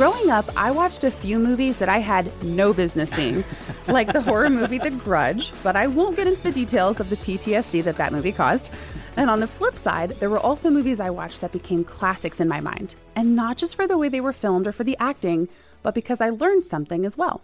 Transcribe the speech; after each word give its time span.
Growing 0.00 0.30
up, 0.30 0.48
I 0.56 0.70
watched 0.70 1.04
a 1.04 1.10
few 1.10 1.38
movies 1.38 1.76
that 1.76 1.90
I 1.90 1.98
had 1.98 2.32
no 2.42 2.72
business 2.72 3.10
seeing, 3.10 3.44
like 3.86 4.10
the 4.10 4.22
horror 4.22 4.48
movie 4.48 4.78
The 4.78 4.92
Grudge, 4.92 5.52
but 5.62 5.76
I 5.76 5.88
won't 5.88 6.16
get 6.16 6.26
into 6.26 6.42
the 6.42 6.52
details 6.52 7.00
of 7.00 7.10
the 7.10 7.18
PTSD 7.18 7.84
that 7.84 7.98
that 7.98 8.10
movie 8.10 8.32
caused. 8.32 8.70
And 9.18 9.28
on 9.28 9.40
the 9.40 9.46
flip 9.46 9.76
side, 9.76 10.12
there 10.12 10.30
were 10.30 10.38
also 10.38 10.70
movies 10.70 11.00
I 11.00 11.10
watched 11.10 11.42
that 11.42 11.52
became 11.52 11.84
classics 11.84 12.40
in 12.40 12.48
my 12.48 12.62
mind, 12.62 12.94
and 13.14 13.36
not 13.36 13.58
just 13.58 13.76
for 13.76 13.86
the 13.86 13.98
way 13.98 14.08
they 14.08 14.22
were 14.22 14.32
filmed 14.32 14.66
or 14.66 14.72
for 14.72 14.84
the 14.84 14.96
acting, 14.98 15.50
but 15.82 15.94
because 15.94 16.22
I 16.22 16.30
learned 16.30 16.64
something 16.64 17.04
as 17.04 17.18
well. 17.18 17.42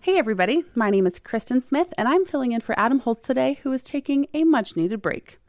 Hey, 0.00 0.18
everybody, 0.18 0.62
my 0.76 0.90
name 0.90 1.04
is 1.04 1.18
Kristin 1.18 1.60
Smith, 1.60 1.92
and 1.98 2.06
I'm 2.06 2.24
filling 2.24 2.52
in 2.52 2.60
for 2.60 2.78
Adam 2.78 3.00
Holz 3.00 3.22
today, 3.22 3.58
who 3.64 3.72
is 3.72 3.82
taking 3.82 4.28
a 4.32 4.44
much 4.44 4.76
needed 4.76 5.02
break. 5.02 5.40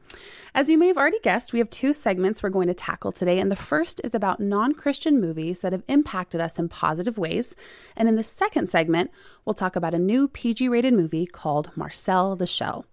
As 0.54 0.70
you 0.70 0.78
may 0.78 0.88
have 0.88 0.98
already 0.98 1.20
guessed, 1.20 1.54
we 1.54 1.60
have 1.60 1.70
two 1.70 1.94
segments 1.94 2.42
we're 2.42 2.50
going 2.50 2.68
to 2.68 2.74
tackle 2.74 3.12
today, 3.12 3.40
and 3.40 3.52
the 3.52 3.56
first 3.56 4.02
is 4.04 4.16
about 4.16 4.40
non 4.40 4.74
Christian 4.74 5.22
movies 5.22 5.62
that 5.62 5.72
have 5.72 5.84
impacted 5.88 6.42
us 6.42 6.58
in 6.58 6.70
positive 6.70 7.18
ways. 7.18 7.56
And 7.96 8.08
in 8.10 8.16
the 8.16 8.24
second 8.24 8.70
segment, 8.70 9.12
we'll 9.46 9.54
talk 9.54 9.76
about 9.76 9.94
a 9.94 10.00
new 10.00 10.28
PG 10.28 10.68
rated 10.70 10.94
movie 10.94 11.26
called 11.26 11.72
Marcel 11.76 12.36
the 12.36 12.48
Shell. 12.48 12.86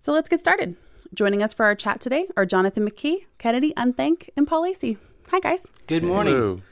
So 0.00 0.12
let's 0.12 0.28
get 0.28 0.40
started. 0.40 0.76
Joining 1.12 1.42
us 1.42 1.52
for 1.52 1.64
our 1.64 1.74
chat 1.74 2.00
today 2.00 2.26
are 2.36 2.46
Jonathan 2.46 2.88
McKee, 2.88 3.26
Kennedy 3.38 3.72
Unthank, 3.76 4.28
and 4.36 4.46
Paul 4.46 4.62
Asay. 4.62 4.96
Hi, 5.30 5.40
guys. 5.40 5.66
Good 5.86 6.04
morning. 6.04 6.34
Hello. 6.34 6.62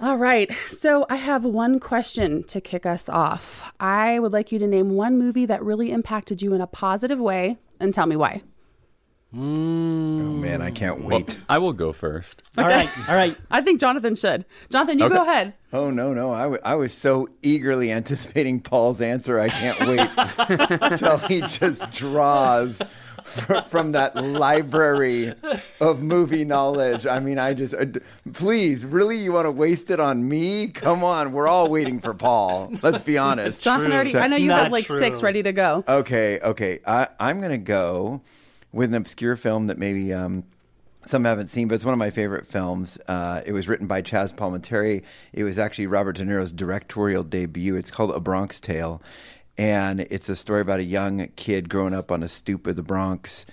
All 0.00 0.16
right. 0.16 0.52
So 0.68 1.06
I 1.10 1.16
have 1.16 1.44
one 1.44 1.80
question 1.80 2.44
to 2.44 2.60
kick 2.60 2.86
us 2.86 3.08
off. 3.08 3.72
I 3.80 4.20
would 4.20 4.32
like 4.32 4.52
you 4.52 4.60
to 4.60 4.66
name 4.68 4.90
one 4.90 5.18
movie 5.18 5.44
that 5.46 5.64
really 5.64 5.90
impacted 5.90 6.40
you 6.40 6.54
in 6.54 6.60
a 6.60 6.68
positive 6.68 7.18
way 7.18 7.58
and 7.80 7.92
tell 7.92 8.06
me 8.06 8.14
why. 8.14 8.42
Oh 9.34 9.36
man, 9.38 10.62
I 10.62 10.70
can't 10.70 11.04
wait. 11.04 11.38
I 11.50 11.58
will 11.58 11.74
go 11.74 11.92
first. 11.92 12.42
All 12.56 12.64
right, 12.64 12.88
all 13.08 13.14
right. 13.14 13.36
I 13.50 13.60
think 13.60 13.78
Jonathan 13.78 14.16
should. 14.16 14.46
Jonathan, 14.70 14.98
you 14.98 15.04
Okay. 15.04 15.14
go 15.16 15.22
ahead. 15.22 15.52
Oh 15.72 15.90
no, 15.90 16.14
no, 16.14 16.32
I, 16.32 16.42
w- 16.44 16.60
I 16.64 16.76
was 16.76 16.94
so 16.94 17.28
eagerly 17.42 17.92
anticipating 17.92 18.60
Paul's 18.60 19.02
answer. 19.02 19.38
I 19.38 19.50
can't 19.50 19.78
wait 19.80 20.08
until 20.80 21.18
he 21.18 21.42
just 21.42 21.90
draws 21.90 22.80
from 23.68 23.92
that 23.92 24.16
library 24.16 25.34
of 25.78 26.02
movie 26.02 26.46
knowledge. 26.46 27.06
I 27.06 27.18
mean, 27.20 27.38
I 27.38 27.52
just 27.52 27.74
uh, 27.74 27.84
please, 28.32 28.86
really, 28.86 29.18
you 29.18 29.34
want 29.34 29.44
to 29.44 29.50
waste 29.50 29.90
it 29.90 30.00
on 30.00 30.26
me? 30.26 30.68
Come 30.68 31.04
on, 31.04 31.32
we're 31.32 31.48
all 31.48 31.68
waiting 31.68 32.00
for 32.00 32.14
Paul. 32.14 32.72
Let's 32.82 33.02
be 33.02 33.18
honest. 33.18 33.62
Jonathan 33.62 33.92
already, 33.92 34.12
So- 34.12 34.20
I 34.20 34.26
know 34.28 34.36
you 34.36 34.52
have 34.52 34.72
like 34.72 34.86
true. 34.86 34.98
six 34.98 35.22
ready 35.22 35.42
to 35.42 35.52
go. 35.52 35.84
Okay, 35.86 36.40
okay. 36.40 36.78
I, 36.86 37.08
I'm 37.20 37.40
going 37.40 37.52
to 37.52 37.58
go 37.58 38.22
with 38.72 38.90
an 38.90 38.94
obscure 38.94 39.36
film 39.36 39.66
that 39.68 39.78
maybe 39.78 40.12
um, 40.12 40.44
some 41.06 41.24
haven't 41.24 41.46
seen, 41.46 41.68
but 41.68 41.76
it's 41.76 41.84
one 41.84 41.94
of 41.94 41.98
my 41.98 42.10
favorite 42.10 42.46
films. 42.46 42.98
Uh, 43.08 43.40
it 43.46 43.52
was 43.52 43.68
written 43.68 43.86
by 43.86 44.02
Chazz 44.02 44.34
Palminteri. 44.34 45.02
It 45.32 45.44
was 45.44 45.58
actually 45.58 45.86
Robert 45.86 46.16
De 46.16 46.24
Niro's 46.24 46.52
directorial 46.52 47.22
debut. 47.22 47.76
It's 47.76 47.90
called 47.90 48.10
A 48.10 48.20
Bronx 48.20 48.60
Tale. 48.60 49.02
And 49.56 50.00
it's 50.00 50.28
a 50.28 50.36
story 50.36 50.60
about 50.60 50.80
a 50.80 50.84
young 50.84 51.28
kid 51.34 51.68
growing 51.68 51.94
up 51.94 52.12
on 52.12 52.22
a 52.22 52.28
stoop 52.28 52.66
of 52.66 52.76
the 52.76 52.82
Bronx 52.82 53.44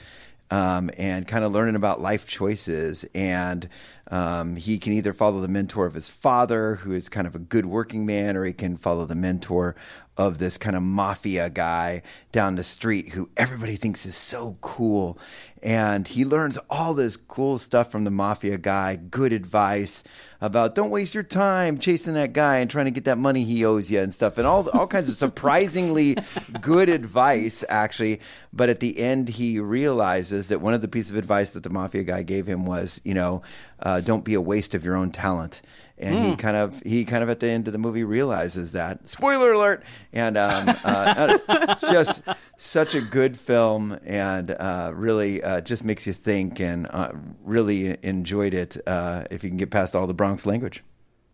um, 0.51 0.91
and 0.97 1.27
kind 1.27 1.43
of 1.43 1.51
learning 1.51 1.75
about 1.75 1.99
life 2.01 2.27
choices. 2.27 3.05
And 3.15 3.67
um, 4.11 4.55
he 4.55 4.77
can 4.77 4.93
either 4.93 5.13
follow 5.13 5.41
the 5.41 5.47
mentor 5.47 5.85
of 5.85 5.95
his 5.95 6.09
father, 6.09 6.75
who 6.75 6.91
is 6.91 7.09
kind 7.09 7.25
of 7.25 7.35
a 7.35 7.39
good 7.39 7.65
working 7.65 8.05
man, 8.05 8.37
or 8.37 8.45
he 8.45 8.53
can 8.53 8.77
follow 8.77 9.05
the 9.05 9.15
mentor 9.15 9.75
of 10.17 10.37
this 10.37 10.57
kind 10.57 10.75
of 10.75 10.83
mafia 10.83 11.49
guy 11.49 12.01
down 12.31 12.55
the 12.55 12.63
street 12.63 13.13
who 13.13 13.29
everybody 13.35 13.75
thinks 13.75 14.05
is 14.05 14.15
so 14.15 14.57
cool. 14.61 15.17
And 15.61 16.07
he 16.07 16.23
learns 16.23 16.57
all 16.69 16.93
this 16.93 17.17
cool 17.17 17.57
stuff 17.57 17.91
from 17.91 18.03
the 18.03 18.11
mafia 18.11 18.57
guy, 18.57 18.95
good 18.95 19.33
advice 19.33 20.03
about 20.45 20.75
don't 20.75 20.89
waste 20.89 21.13
your 21.13 21.23
time 21.23 21.77
chasing 21.77 22.13
that 22.13 22.33
guy 22.33 22.57
and 22.57 22.69
trying 22.69 22.85
to 22.85 22.91
get 22.91 23.05
that 23.05 23.17
money 23.17 23.43
he 23.43 23.65
owes 23.65 23.91
you 23.91 23.99
and 23.99 24.13
stuff, 24.13 24.37
and 24.37 24.47
all 24.47 24.69
all 24.69 24.87
kinds 24.87 25.09
of 25.09 25.15
surprisingly 25.15 26.17
good 26.61 26.89
advice 26.89 27.63
actually. 27.69 28.19
But 28.53 28.69
at 28.69 28.79
the 28.79 28.99
end, 28.99 29.29
he 29.29 29.59
realizes 29.59 30.47
that 30.47 30.61
one 30.61 30.73
of 30.73 30.81
the 30.81 30.87
pieces 30.87 31.11
of 31.11 31.17
advice 31.17 31.51
that 31.51 31.63
the 31.63 31.69
mafia 31.69 32.03
guy 32.03 32.23
gave 32.23 32.47
him 32.47 32.65
was, 32.65 33.01
you 33.03 33.13
know, 33.13 33.41
uh, 33.81 33.99
don't 33.99 34.23
be 34.23 34.33
a 34.33 34.41
waste 34.41 34.73
of 34.73 34.85
your 34.85 34.95
own 34.95 35.11
talent. 35.11 35.61
And 35.97 36.25
he 36.25 36.35
kind 36.35 36.57
of 36.57 36.81
he 36.81 37.05
kind 37.05 37.23
of 37.23 37.29
at 37.29 37.39
the 37.39 37.47
end 37.47 37.67
of 37.67 37.71
the 37.71 37.79
movie 37.79 38.03
realizes 38.03 38.73
that. 38.73 39.07
Spoiler 39.07 39.53
alert! 39.53 39.81
And 40.11 40.37
um, 40.37 40.75
uh, 40.83 41.37
it's 41.47 41.81
just 41.89 42.21
such 42.57 42.95
a 42.95 43.01
good 43.01 43.39
film, 43.39 43.97
and 44.03 44.51
uh, 44.51 44.91
really 44.93 45.41
uh, 45.41 45.61
just 45.61 45.85
makes 45.85 46.05
you 46.05 46.11
think, 46.11 46.59
and 46.59 46.87
uh, 46.89 47.13
really 47.45 47.97
enjoyed 48.03 48.53
it. 48.53 48.75
Uh, 48.85 49.23
if 49.31 49.41
you 49.41 49.49
can 49.49 49.55
get 49.55 49.71
past 49.71 49.95
all 49.95 50.05
the 50.05 50.13
Bronx 50.13 50.34
language. 50.43 50.83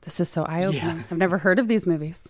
This 0.02 0.20
is 0.20 0.28
so 0.28 0.44
eye 0.44 0.64
opening. 0.66 0.98
Yeah. 0.98 1.04
I've 1.10 1.18
never 1.18 1.38
heard 1.38 1.60
of 1.60 1.70
these 1.70 1.88
movies. 1.88 2.28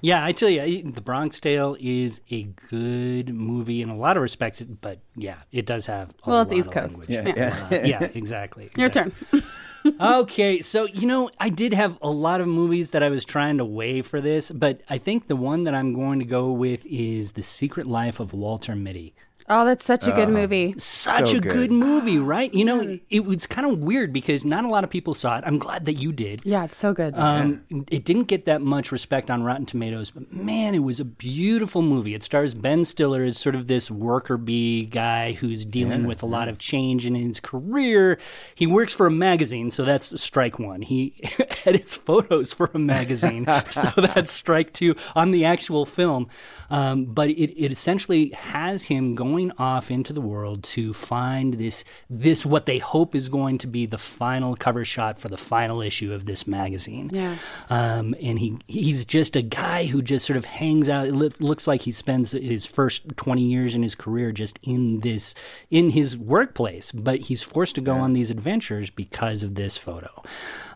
Yeah, 0.00 0.24
I 0.24 0.32
tell 0.32 0.48
you, 0.48 0.82
The 0.90 1.00
Bronx 1.00 1.38
Tale 1.40 1.76
is 1.78 2.20
a 2.30 2.44
good 2.68 3.34
movie 3.34 3.82
in 3.82 3.88
a 3.88 3.96
lot 3.96 4.16
of 4.16 4.22
respects, 4.22 4.60
but 4.62 4.98
yeah, 5.16 5.36
it 5.52 5.66
does 5.66 5.86
have 5.86 6.10
a 6.24 6.30
Well, 6.30 6.40
it's 6.42 6.52
lot 6.52 6.58
East 6.58 6.68
of 6.68 6.74
Coast. 6.74 7.08
language. 7.08 7.36
Yeah, 7.36 7.68
Uh, 7.70 7.74
yeah, 7.84 8.02
exactly. 8.14 8.70
Your 8.76 8.88
exactly. 8.88 9.40
turn. 9.82 9.94
okay, 10.00 10.60
so 10.60 10.86
you 10.86 11.06
know, 11.06 11.30
I 11.38 11.48
did 11.50 11.72
have 11.72 11.98
a 12.02 12.10
lot 12.10 12.40
of 12.40 12.48
movies 12.48 12.90
that 12.92 13.02
I 13.02 13.08
was 13.08 13.24
trying 13.24 13.58
to 13.58 13.64
weigh 13.64 14.02
for 14.02 14.20
this, 14.20 14.50
but 14.50 14.80
I 14.88 14.98
think 14.98 15.28
the 15.28 15.36
one 15.36 15.64
that 15.64 15.74
I'm 15.74 15.94
going 15.94 16.18
to 16.18 16.24
go 16.24 16.50
with 16.52 16.84
is 16.86 17.32
The 17.32 17.42
Secret 17.42 17.86
Life 17.86 18.20
of 18.20 18.32
Walter 18.32 18.74
Mitty. 18.74 19.14
Oh, 19.50 19.64
that's 19.64 19.84
such 19.84 20.06
a 20.06 20.12
good 20.12 20.28
movie. 20.28 20.74
Such 20.78 21.30
So 21.30 21.36
a 21.36 21.40
good. 21.40 21.52
good. 21.52 21.72
movie, 21.72 22.18
right? 22.18 22.52
You 22.54 22.64
know, 22.64 22.98
it 23.10 23.24
was 23.24 23.46
kind 23.46 23.66
of 23.70 23.80
weird 23.80 24.12
because 24.12 24.44
not 24.44 24.64
a 24.64 24.68
lot 24.68 24.84
of 24.84 24.90
people 24.90 25.12
saw 25.12 25.38
it. 25.38 25.44
I'm 25.46 25.58
glad 25.58 25.84
that 25.86 25.94
you 25.94 26.12
did. 26.12 26.40
Yeah, 26.44 26.64
it's 26.64 26.76
so 26.76 26.92
good. 26.94 27.14
Um, 27.18 27.62
it 27.90 28.04
didn't 28.04 28.24
get 28.24 28.44
that 28.44 28.62
much 28.62 28.92
respect 28.92 29.28
on 29.30 29.42
Rotten 29.42 29.66
Tomatoes, 29.66 30.12
but 30.12 30.32
man, 30.32 30.74
it 30.74 30.78
was 30.84 31.00
a 31.00 31.04
beautiful 31.04 31.82
movie. 31.82 32.14
It 32.14 32.22
stars 32.22 32.54
Ben 32.54 32.84
Stiller 32.84 33.24
as 33.24 33.38
sort 33.38 33.56
of 33.56 33.66
this 33.66 33.90
worker 33.90 34.36
bee 34.36 34.84
guy 34.84 35.32
who's 35.32 35.64
dealing 35.64 36.06
with 36.06 36.22
a 36.22 36.26
lot 36.26 36.48
of 36.48 36.58
change 36.58 37.04
in 37.04 37.16
his 37.16 37.40
career. 37.40 38.18
He 38.54 38.66
works 38.68 38.92
for 38.92 39.06
a 39.06 39.10
magazine, 39.10 39.70
so 39.72 39.84
that's 39.84 40.20
strike 40.22 40.58
one. 40.60 40.82
He 40.82 41.14
edits 41.66 41.96
photos 41.96 42.52
for 42.52 42.70
a 42.72 42.78
magazine, 42.78 43.46
so 43.70 43.90
that's 43.96 44.30
strike 44.32 44.72
two 44.72 44.94
on 45.16 45.32
the 45.32 45.44
actual 45.44 45.84
film. 45.86 46.28
Um, 46.70 47.06
but 47.06 47.30
it, 47.30 47.52
it 47.60 47.72
essentially 47.72 48.28
has 48.30 48.84
him 48.84 49.16
going 49.16 49.39
off 49.58 49.90
into 49.90 50.12
the 50.12 50.20
world 50.20 50.62
to 50.64 50.92
find 50.92 51.54
this 51.54 51.84
this 52.08 52.44
what 52.44 52.66
they 52.66 52.78
hope 52.78 53.14
is 53.14 53.28
going 53.28 53.58
to 53.58 53.66
be 53.66 53.86
the 53.86 53.98
final 53.98 54.56
cover 54.56 54.84
shot 54.84 55.18
for 55.18 55.28
the 55.28 55.36
final 55.36 55.80
issue 55.80 56.12
of 56.12 56.26
this 56.26 56.46
magazine. 56.46 57.08
Yeah. 57.12 57.36
Um, 57.70 58.14
and 58.22 58.38
he 58.38 58.58
he's 58.66 59.04
just 59.04 59.36
a 59.36 59.42
guy 59.42 59.86
who 59.86 60.02
just 60.02 60.26
sort 60.26 60.36
of 60.36 60.44
hangs 60.44 60.88
out. 60.88 61.06
It 61.06 61.14
loo- 61.14 61.30
looks 61.38 61.66
like 61.66 61.82
he 61.82 61.92
spends 61.92 62.32
his 62.32 62.66
first 62.66 63.16
twenty 63.16 63.44
years 63.44 63.74
in 63.74 63.82
his 63.82 63.94
career 63.94 64.32
just 64.32 64.58
in 64.62 65.00
this 65.00 65.34
in 65.70 65.90
his 65.90 66.18
workplace, 66.18 66.92
but 66.92 67.20
he's 67.20 67.42
forced 67.42 67.74
to 67.76 67.80
go 67.80 67.94
on 67.94 68.12
these 68.12 68.30
adventures 68.30 68.90
because 68.90 69.42
of 69.42 69.54
this 69.54 69.78
photo. 69.78 70.22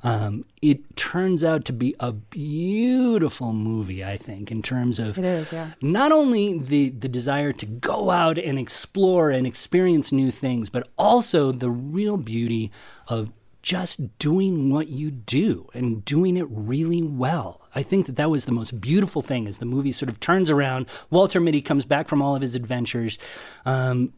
Um, 0.02 0.44
it 0.64 0.96
turns 0.96 1.44
out 1.44 1.66
to 1.66 1.74
be 1.74 1.94
a 2.00 2.10
beautiful 2.10 3.52
movie, 3.52 4.02
I 4.02 4.16
think, 4.16 4.50
in 4.50 4.62
terms 4.62 4.98
of 4.98 5.18
It 5.18 5.24
is, 5.24 5.52
yeah. 5.52 5.72
not 5.82 6.10
only 6.10 6.58
the 6.58 6.88
the 6.88 7.08
desire 7.08 7.52
to 7.52 7.66
go 7.66 8.08
out 8.08 8.38
and 8.38 8.58
explore 8.58 9.28
and 9.28 9.46
experience 9.46 10.10
new 10.10 10.30
things, 10.30 10.70
but 10.70 10.88
also 10.96 11.52
the 11.52 11.68
real 11.68 12.16
beauty 12.16 12.72
of 13.08 13.30
just 13.64 14.18
doing 14.18 14.70
what 14.70 14.88
you 14.88 15.10
do 15.10 15.70
and 15.72 16.04
doing 16.04 16.36
it 16.36 16.46
really 16.50 17.02
well. 17.02 17.62
I 17.74 17.82
think 17.82 18.04
that 18.04 18.16
that 18.16 18.28
was 18.28 18.44
the 18.44 18.52
most 18.52 18.78
beautiful 18.78 19.22
thing 19.22 19.48
as 19.48 19.56
the 19.56 19.64
movie 19.64 19.90
sort 19.90 20.10
of 20.10 20.20
turns 20.20 20.50
around. 20.50 20.84
Walter 21.08 21.40
Mitty 21.40 21.62
comes 21.62 21.86
back 21.86 22.06
from 22.06 22.20
all 22.20 22.36
of 22.36 22.42
his 22.42 22.54
adventures. 22.54 23.18
Um, 23.64 24.12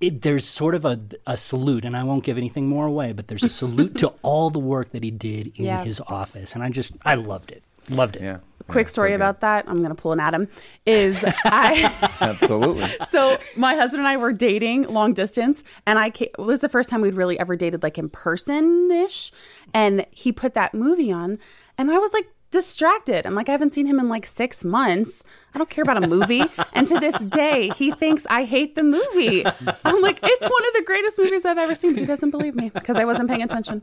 it, 0.00 0.22
there's 0.22 0.44
sort 0.44 0.74
of 0.74 0.84
a, 0.84 0.98
a 1.28 1.36
salute, 1.36 1.84
and 1.84 1.96
I 1.96 2.02
won't 2.02 2.24
give 2.24 2.36
anything 2.36 2.66
more 2.68 2.86
away, 2.86 3.12
but 3.12 3.28
there's 3.28 3.44
a 3.44 3.48
salute 3.48 3.98
to 3.98 4.08
all 4.22 4.50
the 4.50 4.58
work 4.58 4.90
that 4.90 5.04
he 5.04 5.12
did 5.12 5.52
in 5.56 5.66
Yeah. 5.66 5.84
his 5.84 6.00
office. 6.08 6.54
And 6.54 6.64
I 6.64 6.68
just, 6.68 6.92
I 7.04 7.14
loved 7.14 7.52
it. 7.52 7.62
Loved 7.88 8.16
it. 8.16 8.22
Yeah. 8.22 8.38
Quick 8.68 8.86
Yeah, 8.86 8.90
story 8.92 9.10
good. 9.10 9.16
about 9.16 9.40
that. 9.40 9.64
I'm 9.68 9.78
going 9.78 9.88
to 9.88 9.94
pull 9.94 10.12
an 10.12 10.20
Adam. 10.20 10.48
Is 10.86 11.16
I. 11.44 11.92
Absolutely. 12.20 12.88
so 13.10 13.38
my 13.56 13.74
husband 13.74 14.00
and 14.00 14.08
I 14.08 14.16
were 14.16 14.32
dating 14.32 14.84
long 14.84 15.12
distance, 15.14 15.62
and 15.86 15.98
I 15.98 16.10
came, 16.10 16.28
well, 16.38 16.46
this 16.48 16.56
is 16.56 16.60
the 16.62 16.68
first 16.68 16.88
time 16.90 17.00
we'd 17.00 17.14
really 17.14 17.38
ever 17.38 17.56
dated 17.56 17.82
like 17.82 17.98
in 17.98 18.08
person 18.08 18.90
ish, 18.90 19.32
and 19.74 20.06
he 20.10 20.32
put 20.32 20.54
that 20.54 20.74
movie 20.74 21.12
on, 21.12 21.38
and 21.78 21.90
I 21.90 21.98
was 21.98 22.12
like 22.12 22.26
distracted. 22.50 23.26
I'm 23.26 23.34
like, 23.34 23.48
I 23.48 23.52
haven't 23.52 23.72
seen 23.72 23.86
him 23.86 23.98
in 23.98 24.10
like 24.10 24.26
six 24.26 24.62
months. 24.62 25.24
I 25.54 25.58
don't 25.58 25.70
care 25.70 25.82
about 25.82 26.02
a 26.02 26.06
movie, 26.06 26.42
and 26.74 26.86
to 26.86 27.00
this 27.00 27.18
day, 27.22 27.70
he 27.76 27.92
thinks 27.92 28.26
I 28.28 28.44
hate 28.44 28.74
the 28.74 28.82
movie. 28.82 29.44
I'm 29.46 30.02
like, 30.02 30.18
it's 30.22 30.42
one 30.42 30.66
of 30.68 30.74
the 30.74 30.82
greatest 30.84 31.18
movies 31.18 31.44
I've 31.46 31.56
ever 31.58 31.74
seen. 31.74 31.92
but 31.94 32.00
He 32.00 32.06
doesn't 32.06 32.30
believe 32.30 32.54
me 32.54 32.68
because 32.68 32.96
I 32.96 33.04
wasn't 33.06 33.28
paying 33.30 33.42
attention. 33.42 33.82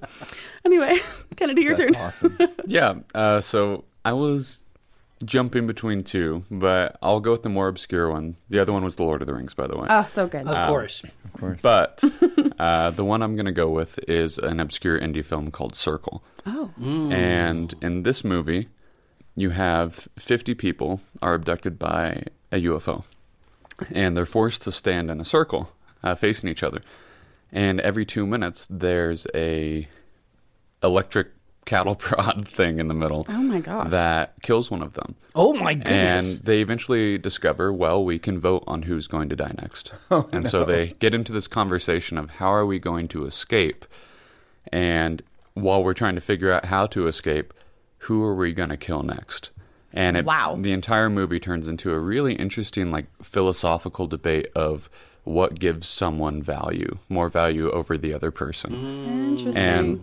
Anyway, 0.66 1.00
Kennedy, 1.36 1.64
your 1.64 1.76
That's 1.76 1.92
turn. 1.94 2.02
awesome. 2.02 2.38
Yeah. 2.68 2.94
Uh, 3.16 3.42
so 3.42 3.86
I 4.06 4.14
was 4.14 4.64
jumping 5.25 5.68
between 5.68 6.04
two, 6.04 6.44
but 6.50 6.98
I'll 7.01 7.19
go 7.19 7.33
with 7.33 7.44
the 7.44 7.50
more 7.50 7.68
obscure 7.68 8.10
one. 8.10 8.38
The 8.50 8.60
other 8.60 8.71
one 8.74 8.83
was 8.83 8.95
The 8.95 9.04
Lord 9.04 9.21
of 9.21 9.27
the 9.27 9.33
Rings, 9.33 9.54
by 9.54 9.68
the 9.68 9.77
way. 9.77 9.88
Oh, 9.89 10.04
so 10.06 10.27
good. 10.27 10.48
Of 10.48 10.68
course. 10.68 11.04
Of 11.04 11.33
course. 11.39 11.62
But 11.62 12.01
uh, 12.60 12.92
the 12.92 13.04
one 13.06 13.21
I'm 13.21 13.36
going 13.36 13.45
to 13.45 13.51
go 13.51 13.69
with 13.69 14.00
is 14.07 14.38
an 14.38 14.60
obscure 14.60 15.00
indie 15.00 15.25
film 15.25 15.51
called 15.51 15.75
Circle. 15.75 16.24
oh, 16.45 16.71
And 16.80 17.74
in 17.81 18.04
this 18.04 18.24
movie, 18.24 18.69
you 19.36 19.50
have 19.51 20.07
50 20.18 20.54
people 20.56 21.01
are 21.21 21.33
abducted 21.33 21.77
by 21.77 22.24
a 22.51 22.57
UFO, 22.63 23.04
and 23.92 24.16
they're 24.18 24.25
forced 24.25 24.62
to 24.63 24.71
stand 24.71 25.10
in 25.12 25.19
a 25.21 25.25
circle 25.25 25.71
uh, 26.04 26.16
facing 26.16 26.50
each 26.50 26.63
other. 26.63 26.81
And 27.51 27.80
every 27.81 28.06
two 28.06 28.25
minutes, 28.27 28.68
there's 28.69 29.25
a 29.33 29.88
electric 30.83 31.27
cattle 31.65 31.95
prod 32.07 32.47
thing 32.47 32.79
in 32.79 32.88
the 32.88 32.94
middle 32.94 33.25
oh 33.29 33.38
my 33.38 33.59
gosh. 33.59 33.91
that 33.91 34.33
kills 34.41 34.71
one 34.71 34.81
of 34.81 34.94
them. 34.94 35.15
Oh 35.35 35.53
my 35.53 35.75
goodness. 35.75 36.38
And 36.38 36.45
they 36.45 36.61
eventually 36.61 37.17
discover, 37.17 37.71
well, 37.71 38.03
we 38.03 38.17
can 38.17 38.39
vote 38.39 38.63
on 38.65 38.83
who's 38.83 39.06
going 39.07 39.29
to 39.29 39.35
die 39.35 39.53
next. 39.61 39.91
Oh, 40.11 40.27
and 40.31 40.47
so 40.47 40.63
they 40.65 40.95
get 41.00 41.13
into 41.13 41.31
this 41.31 41.47
conversation 41.47 42.17
of 42.17 42.31
how 42.31 42.51
are 42.51 42.65
we 42.65 42.79
going 42.79 43.07
to 43.09 43.25
escape? 43.25 43.85
And 44.71 45.21
while 45.53 45.83
we're 45.83 45.94
trying 45.94 46.15
to 46.15 46.21
figure 46.21 46.51
out 46.51 46.65
how 46.65 46.88
to 46.88 47.07
escape, 47.07 47.53
who 48.00 48.23
are 48.23 48.35
we 48.35 48.53
going 48.53 48.69
to 48.69 48.77
kill 48.77 49.03
next? 49.03 49.51
And 49.94 50.17
it, 50.17 50.25
Wow. 50.25 50.57
the 50.59 50.71
entire 50.71 51.09
movie 51.09 51.39
turns 51.39 51.67
into 51.67 51.91
a 51.94 52.00
really 52.00 52.33
interesting, 52.35 52.91
like 52.91 53.07
philosophical 53.23 54.07
debate 54.07 54.47
of 54.56 54.89
what 55.23 55.59
gives 55.59 55.88
someone 55.88 56.41
value, 56.41 56.97
more 57.09 57.29
value 57.29 57.69
over 57.71 57.97
the 57.97 58.13
other 58.13 58.31
person. 58.31 58.71
Mm. 58.71 59.29
Interesting. 59.29 59.63
And 59.67 60.01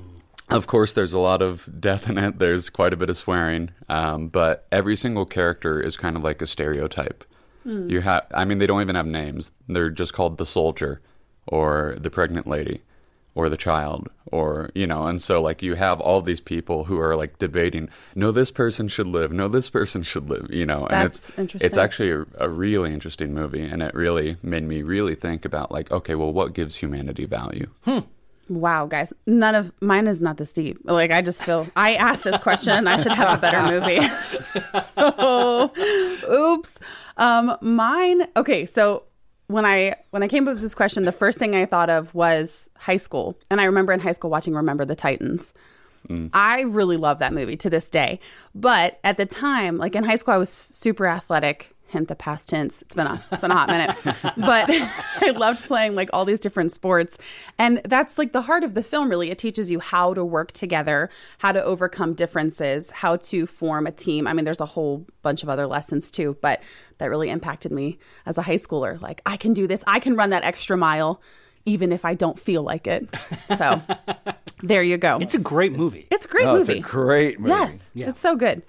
of 0.51 0.67
course, 0.67 0.93
there's 0.93 1.13
a 1.13 1.19
lot 1.19 1.43
of 1.43 1.69
death 1.81 2.09
in 2.09 2.19
it. 2.19 2.39
There's 2.39 2.71
quite 2.71 2.93
a 2.93 2.97
bit 2.97 3.11
of 3.11 3.17
swearing, 3.17 3.71
um, 3.89 4.29
but 4.29 4.67
every 4.71 4.97
single 4.97 5.27
character 5.27 5.81
is 5.81 5.97
kind 5.97 6.17
of 6.17 6.23
like 6.23 6.41
a 6.43 6.47
stereotype. 6.47 7.25
You 7.65 8.01
have, 8.03 8.27
I 8.33 8.45
mean, 8.45 8.59
they 8.59 8.67
don't 8.69 8.81
even 8.81 8.95
have 8.95 9.07
names. 9.07 9.51
They're 9.69 9.91
just 9.91 10.13
called 10.13 10.39
the 10.39 10.47
soldier, 10.47 11.01
or 11.49 11.97
the 11.99 12.11
pregnant 12.11 12.47
lady, 12.47 12.83
or 13.35 13.49
the 13.49 13.57
child, 13.57 14.09
or 14.27 14.71
you 14.73 14.87
know. 14.87 15.09
And 15.09 15.21
so, 15.21 15.43
like, 15.43 15.63
you 15.63 15.75
have 15.75 16.01
all 16.01 16.23
these 16.23 16.41
people 16.41 16.85
who 16.85 17.01
are 17.01 17.17
like 17.17 17.39
debating. 17.39 17.89
No, 18.15 18.31
this 18.31 18.53
person 18.53 18.87
should 18.87 19.09
live. 19.09 19.33
No, 19.33 19.49
this 19.49 19.69
person 19.69 20.05
should 20.05 20.31
live. 20.31 20.47
You 20.49 20.65
know, 20.65 20.87
and 20.87 21.07
it's 21.09 21.29
interesting. 21.37 21.67
it's 21.67 21.77
actually 21.77 22.13
a, 22.13 22.25
a 22.39 22.49
really 22.49 22.93
interesting 22.95 23.35
movie, 23.35 23.65
and 23.65 23.83
it 23.83 23.95
really 23.95 24.37
made 24.45 24.63
me 24.63 24.83
really 24.83 25.17
think 25.17 25.45
about 25.45 25.73
like, 25.73 25.91
okay, 25.91 26.15
well, 26.15 26.33
what 26.33 26.55
gives 26.55 26.77
humanity 26.77 27.25
value? 27.25 27.69
Wow, 28.49 28.87
guys, 28.87 29.13
none 29.27 29.55
of 29.55 29.73
mine 29.81 30.07
is 30.07 30.21
not 30.21 30.37
this 30.37 30.53
deep. 30.53 30.79
Like, 30.85 31.11
I 31.11 31.21
just 31.21 31.43
feel 31.43 31.67
I 31.75 31.95
asked 31.95 32.25
this 32.25 32.39
question. 32.41 32.87
I 32.87 32.97
should 32.97 33.13
have 33.13 33.39
a 33.39 33.41
better 33.41 33.63
movie. 33.71 34.01
so, 34.95 35.73
oops. 36.31 36.79
Um, 37.17 37.57
mine. 37.61 38.29
Okay, 38.37 38.65
so 38.65 39.03
when 39.49 39.67
I 39.67 39.97
when 40.11 40.23
I 40.23 40.29
came 40.29 40.47
up 40.47 40.55
with 40.55 40.63
this 40.63 40.75
question, 40.75 41.03
the 41.05 41.13
first 41.13 41.39
thing 41.39 41.57
I 41.57 41.67
thought 41.67 41.91
of 41.91 42.15
was 42.15 42.71
high 42.77 42.97
school, 42.99 43.37
and 43.51 43.61
I 43.61 43.65
remember 43.65 43.93
in 43.93 44.01
high 44.01 44.13
school 44.13 44.31
watching 44.31 44.55
Remember 44.55 44.85
the 44.85 44.97
Titans. 44.97 45.53
I 46.33 46.63
really 46.63 46.97
love 46.97 47.19
that 47.19 47.33
movie 47.33 47.57
to 47.57 47.71
this 47.71 47.91
day. 47.91 48.21
But 48.55 49.01
at 49.03 49.17
the 49.17 49.27
time, 49.27 49.77
like 49.77 49.97
in 49.97 50.05
high 50.05 50.17
school, 50.17 50.35
I 50.35 50.39
was 50.39 50.51
super 50.51 51.07
athletic. 51.07 51.75
Hint 51.89 52.09
the 52.09 52.17
past 52.17 52.49
tense. 52.49 52.83
It's 52.83 52.95
been 52.97 53.07
a 53.07 53.23
it's 53.31 53.41
been 53.41 53.53
a 53.53 53.55
hot 53.55 53.69
minute, 53.69 53.97
but 54.37 54.67
I 55.21 55.31
loved 55.37 55.63
playing 55.65 55.95
like 55.95 56.11
all 56.13 56.25
these 56.25 56.41
different 56.41 56.73
sports, 56.73 57.17
and 57.59 57.81
that's 57.85 58.19
like 58.19 58.33
the 58.33 58.43
heart 58.43 58.65
of 58.65 58.75
the 58.75 58.83
film. 58.83 59.09
Really, 59.09 59.31
it 59.31 59.39
teaches 59.39 59.71
you 59.71 59.79
how 59.79 60.13
to 60.13 60.25
work 60.25 60.51
together, 60.53 61.09
how 61.39 61.53
to 61.53 61.63
overcome 61.65 62.15
differences, 62.15 62.91
how 62.91 63.17
to 63.17 63.47
form 63.47 63.87
a 63.87 63.93
team. 63.93 64.27
I 64.27 64.33
mean, 64.33 64.45
there's 64.45 64.61
a 64.61 64.67
whole 64.67 65.07
bunch 65.23 65.45
of 65.45 65.49
other 65.49 65.67
lessons 65.67 66.11
too, 66.11 66.37
but 66.41 66.61
that 66.99 67.07
really 67.07 67.31
impacted 67.31 67.71
me 67.71 67.99
as 68.27 68.37
a 68.37 68.43
high 68.43 68.57
schooler. 68.57 69.01
Like, 69.01 69.21
I 69.25 69.37
can 69.37 69.53
do 69.53 69.67
this. 69.69 69.85
I 69.87 70.01
can 70.01 70.17
run 70.17 70.31
that 70.31 70.43
extra 70.45 70.77
mile, 70.77 71.21
even 71.67 71.93
if 71.93 72.05
I 72.05 72.15
don't 72.15 72.39
feel 72.39 72.63
like 72.65 72.87
it. 72.89 73.09
So, 73.57 73.81
there 74.63 74.83
you 74.83 74.97
go. 74.97 75.19
It's 75.21 75.35
a 75.37 75.39
great 75.39 75.73
movie. 75.73 76.09
It's 76.11 76.25
a 76.25 76.29
great 76.29 76.47
Oh, 76.47 76.57
movie. 76.59 76.79
it's 76.79 76.87
a 76.87 76.91
great 76.91 77.39
movie. 77.39 77.51
Yes, 77.51 77.93
it's 77.95 78.19
so 78.21 78.35
good. 78.35 78.63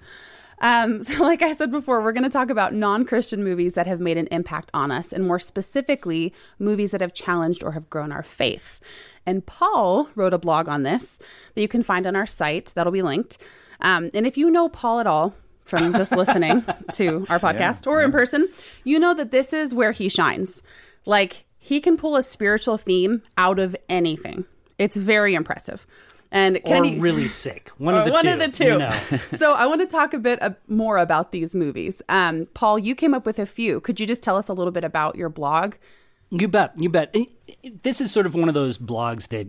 Um, 0.60 1.02
so, 1.04 1.22
like 1.22 1.42
I 1.42 1.52
said 1.52 1.70
before, 1.70 2.02
we're 2.02 2.12
going 2.12 2.24
to 2.24 2.28
talk 2.28 2.50
about 2.50 2.74
non 2.74 3.04
Christian 3.04 3.42
movies 3.42 3.74
that 3.74 3.86
have 3.86 4.00
made 4.00 4.16
an 4.16 4.28
impact 4.28 4.70
on 4.74 4.90
us, 4.90 5.12
and 5.12 5.26
more 5.26 5.38
specifically, 5.38 6.32
movies 6.58 6.90
that 6.92 7.00
have 7.00 7.14
challenged 7.14 7.62
or 7.62 7.72
have 7.72 7.88
grown 7.90 8.12
our 8.12 8.22
faith. 8.22 8.80
And 9.26 9.44
Paul 9.44 10.08
wrote 10.14 10.32
a 10.32 10.38
blog 10.38 10.68
on 10.68 10.82
this 10.82 11.18
that 11.54 11.60
you 11.60 11.68
can 11.68 11.82
find 11.82 12.06
on 12.06 12.16
our 12.16 12.26
site. 12.26 12.72
That'll 12.74 12.92
be 12.92 13.02
linked. 13.02 13.38
Um, 13.80 14.10
and 14.14 14.26
if 14.26 14.36
you 14.36 14.50
know 14.50 14.68
Paul 14.68 15.00
at 15.00 15.06
all 15.06 15.34
from 15.64 15.92
just 15.92 16.12
listening 16.12 16.64
to 16.94 17.26
our 17.28 17.38
podcast 17.38 17.86
or 17.86 18.02
in 18.02 18.10
person, 18.10 18.48
you 18.84 18.98
know 18.98 19.14
that 19.14 19.30
this 19.30 19.52
is 19.52 19.74
where 19.74 19.92
he 19.92 20.08
shines. 20.08 20.62
Like, 21.04 21.44
he 21.58 21.80
can 21.80 21.96
pull 21.96 22.16
a 22.16 22.22
spiritual 22.22 22.78
theme 22.78 23.22
out 23.36 23.58
of 23.58 23.76
anything. 23.88 24.46
It's 24.78 24.96
very 24.96 25.34
impressive. 25.34 25.86
And 26.30 26.56
or 26.58 26.60
Kennedy, 26.60 26.98
really 26.98 27.28
sick. 27.28 27.70
One 27.78 27.94
of 27.94 28.04
the 28.04 28.10
one 28.12 28.22
two. 28.24 28.30
of 28.32 28.38
the 28.38 28.48
two. 28.48 28.64
you 28.64 28.78
know. 28.78 29.00
so 29.38 29.54
I 29.54 29.66
want 29.66 29.80
to 29.80 29.86
talk 29.86 30.12
a 30.12 30.18
bit 30.18 30.42
uh, 30.42 30.50
more 30.68 30.98
about 30.98 31.32
these 31.32 31.54
movies. 31.54 32.02
Um, 32.08 32.46
Paul, 32.54 32.78
you 32.78 32.94
came 32.94 33.14
up 33.14 33.24
with 33.24 33.38
a 33.38 33.46
few. 33.46 33.80
Could 33.80 33.98
you 33.98 34.06
just 34.06 34.22
tell 34.22 34.36
us 34.36 34.48
a 34.48 34.52
little 34.52 34.70
bit 34.72 34.84
about 34.84 35.16
your 35.16 35.30
blog? 35.30 35.74
You 36.30 36.46
bet. 36.48 36.72
You 36.76 36.90
bet. 36.90 37.10
It- 37.14 37.28
it- 37.62 37.82
This 37.82 38.00
is 38.02 38.12
sort 38.12 38.26
of 38.26 38.34
one 38.34 38.48
of 38.48 38.54
those 38.54 38.76
blogs 38.78 39.28
that 39.28 39.48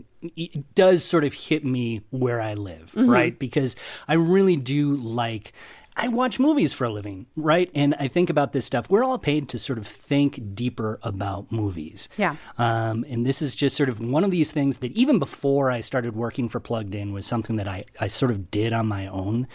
does 0.75 1.03
sort 1.03 1.23
of 1.25 1.33
hit 1.33 1.65
me 1.65 2.01
where 2.11 2.41
I 2.41 2.53
live, 2.53 2.91
Mm-hmm. 2.95 3.09
right? 3.09 3.37
Because 3.37 3.75
I 4.07 4.13
really 4.13 4.55
do 4.55 4.95
like. 4.95 5.51
I 5.95 6.07
watch 6.07 6.39
movies 6.39 6.71
for 6.71 6.85
a 6.85 6.89
living, 6.91 7.25
right? 7.35 7.69
And 7.75 7.93
I 7.99 8.07
think 8.07 8.29
about 8.29 8.53
this 8.53 8.65
stuff. 8.65 8.89
We're 8.89 9.03
all 9.03 9.17
paid 9.17 9.49
to 9.49 9.59
sort 9.59 9.77
of 9.77 9.85
think 9.85 10.55
deeper 10.55 10.99
about 11.03 11.51
movies. 11.51 12.07
Yeah. 12.17 12.35
Um, 12.57 13.05
and 13.09 13.25
this 13.25 13.41
is 13.41 13.55
just 13.55 13.75
sort 13.75 13.89
of 13.89 13.99
one 13.99 14.23
of 14.23 14.31
these 14.31 14.51
things 14.51 14.77
that 14.77 14.91
even 14.93 15.19
before 15.19 15.71
I 15.71 15.81
started 15.81 16.15
working 16.15 16.47
for 16.47 16.59
Plugged 16.59 16.95
In 16.95 17.11
was 17.11 17.25
something 17.25 17.57
that 17.57 17.67
I, 17.67 17.85
I 17.99 18.07
sort 18.07 18.31
of 18.31 18.49
did 18.49 18.71
on 18.71 18.87
my 18.87 19.07
own. 19.07 19.47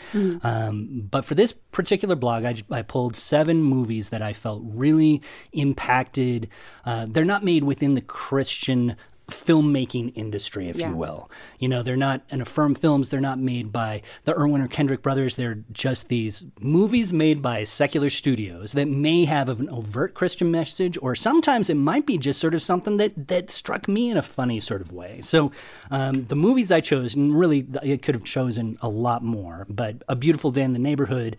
Um, 0.43 1.09
but 1.11 1.25
for 1.25 1.35
this 1.35 1.53
particular 1.53 2.15
blog, 2.15 2.45
I, 2.45 2.57
I 2.71 2.83
pulled 2.83 3.17
seven 3.17 3.63
movies 3.63 4.11
that 4.11 4.23
I 4.23 4.33
felt 4.33 4.63
really 4.65 5.23
impacted. 5.53 6.49
Uh, 6.85 7.07
they're 7.09 7.25
not 7.25 7.45
made 7.45 7.65
within 7.65 7.95
the 7.95 8.03
Christian 8.03 8.97
filmmaking 9.29 10.13
industry, 10.15 10.69
if 10.69 10.77
Yeah. 10.77 10.91
you 10.91 10.97
will. 10.97 11.31
You 11.59 11.69
know, 11.69 11.83
they're 11.83 11.97
not 11.97 12.23
an 12.31 12.41
affirm 12.41 12.75
films. 12.75 13.09
They're 13.09 13.21
not 13.21 13.39
made 13.39 13.73
by 13.73 14.03
the 14.25 14.37
Erwin 14.39 14.61
or 14.61 14.69
Kendrick 14.69 15.03
brothers. 15.03 15.37
They're 15.37 15.61
just 15.73 16.09
these 16.09 16.45
movies 16.61 17.13
made 17.13 17.41
by 17.41 17.65
secular 17.65 18.11
studios 18.11 18.73
that 18.73 18.89
may 18.89 19.25
have 19.25 19.49
an 19.49 19.69
overt 19.71 20.15
Christian 20.15 20.51
message, 20.51 20.99
or 21.01 21.15
sometimes 21.15 21.71
it 21.71 21.75
might 21.77 22.07
be 22.07 22.19
just 22.19 22.39
sort 22.41 22.55
of 22.55 22.63
something 22.63 22.97
that 22.99 23.29
that 23.29 23.51
struck 23.51 23.89
me 23.89 24.11
in 24.11 24.17
a 24.17 24.23
funny 24.23 24.61
sort 24.61 24.81
of 24.81 24.93
way. 24.93 25.21
So, 25.23 25.51
um, 25.91 26.27
the 26.27 26.37
movies 26.37 26.71
I 26.71 26.81
chose, 26.81 27.15
and 27.15 27.39
really 27.39 27.67
I 27.83 27.97
could 27.97 28.15
have 28.15 28.25
chosen 28.25 28.77
a 28.83 28.89
lot 28.89 29.25
more, 29.25 29.67
but 29.71 30.03
A 30.09 30.17
Beautiful 30.17 30.51
Day 30.51 30.63
in 30.63 30.73
the 30.75 30.79
Neighborhood. 30.79 31.37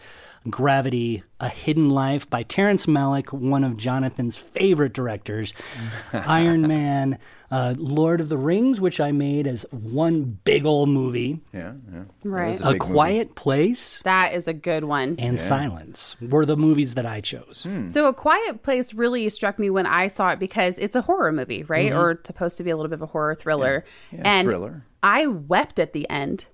Gravity, 0.49 1.23
A 1.39 1.49
Hidden 1.49 1.89
Life 1.89 2.29
by 2.29 2.43
Terrence 2.43 2.85
Malick, 2.85 3.31
one 3.33 3.63
of 3.63 3.77
Jonathan's 3.77 4.37
favorite 4.37 4.93
directors. 4.93 5.53
Iron 6.13 6.67
Man, 6.67 7.17
uh, 7.49 7.73
Lord 7.77 8.21
of 8.21 8.29
the 8.29 8.37
Rings, 8.37 8.79
which 8.79 8.99
I 8.99 9.11
made 9.11 9.47
as 9.47 9.65
one 9.71 10.39
big 10.43 10.65
old 10.65 10.89
movie. 10.89 11.41
Yeah, 11.51 11.73
yeah. 11.91 12.03
Right. 12.23 12.47
was 12.47 12.61
A 12.61 12.73
big 12.73 12.81
movie. 12.81 12.93
Quiet 12.93 13.35
Place 13.35 14.01
That 14.03 14.33
is 14.33 14.47
a 14.47 14.53
good 14.53 14.83
one. 14.83 15.15
and 15.19 15.39
Silence 15.39 16.15
were 16.21 16.45
the 16.45 16.57
movies 16.57 16.95
that 16.95 17.05
I 17.05 17.21
chose. 17.21 17.65
So, 17.87 18.07
A 18.07 18.13
Quiet 18.13 18.61
Place 18.63 18.93
really 18.93 19.27
struck 19.29 19.57
me 19.57 19.69
when 19.69 19.87
I 19.87 20.07
saw 20.07 20.29
it 20.29 20.39
because 20.39 20.77
it's 20.77 20.95
a 20.95 21.01
horror 21.01 21.31
movie, 21.31 21.63
right? 21.63 21.91
Or 21.91 22.19
supposed 22.23 22.57
to 22.57 22.63
be 22.63 22.69
a 22.69 22.75
little 22.75 22.89
bit 22.89 22.95
of 22.95 23.01
a 23.01 23.07
horror 23.07 23.35
thriller. 23.35 23.83
Yeah, 24.11 24.21
and 24.25 24.43
thriller. 24.47 24.85
I 25.01 25.27
wept 25.27 25.79
at 25.79 25.93
the 25.93 26.09
end. 26.09 26.45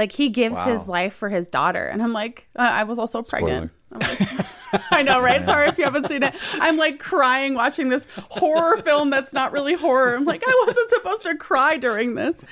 Like 0.00 0.12
he 0.12 0.30
gives 0.30 0.56
Wow. 0.56 0.64
his 0.64 0.88
life 0.88 1.12
for 1.12 1.28
his 1.28 1.46
daughter, 1.46 1.84
and 1.84 2.02
I'm 2.02 2.14
like, 2.14 2.48
uh, 2.56 2.62
I 2.62 2.84
was 2.84 2.98
also 2.98 3.20
pregnant. 3.20 3.70
I'm 3.92 4.00
like, 4.00 4.20
I 4.90 5.02
know, 5.02 5.20
right? 5.20 5.44
Sorry 5.44 5.68
if 5.68 5.76
you 5.76 5.84
haven't 5.84 6.08
seen 6.08 6.22
it. 6.22 6.34
I'm 6.54 6.78
like 6.78 6.98
crying 6.98 7.52
watching 7.52 7.90
this 7.90 8.08
horror 8.30 8.80
film 8.80 9.10
that's 9.10 9.34
not 9.34 9.52
really 9.52 9.74
horror. 9.74 10.14
I'm 10.16 10.24
like, 10.24 10.42
I 10.46 10.64
wasn't 10.66 10.88
supposed 10.90 11.24
to 11.24 11.34
cry 11.34 11.76
during 11.76 12.14
this. 12.14 12.42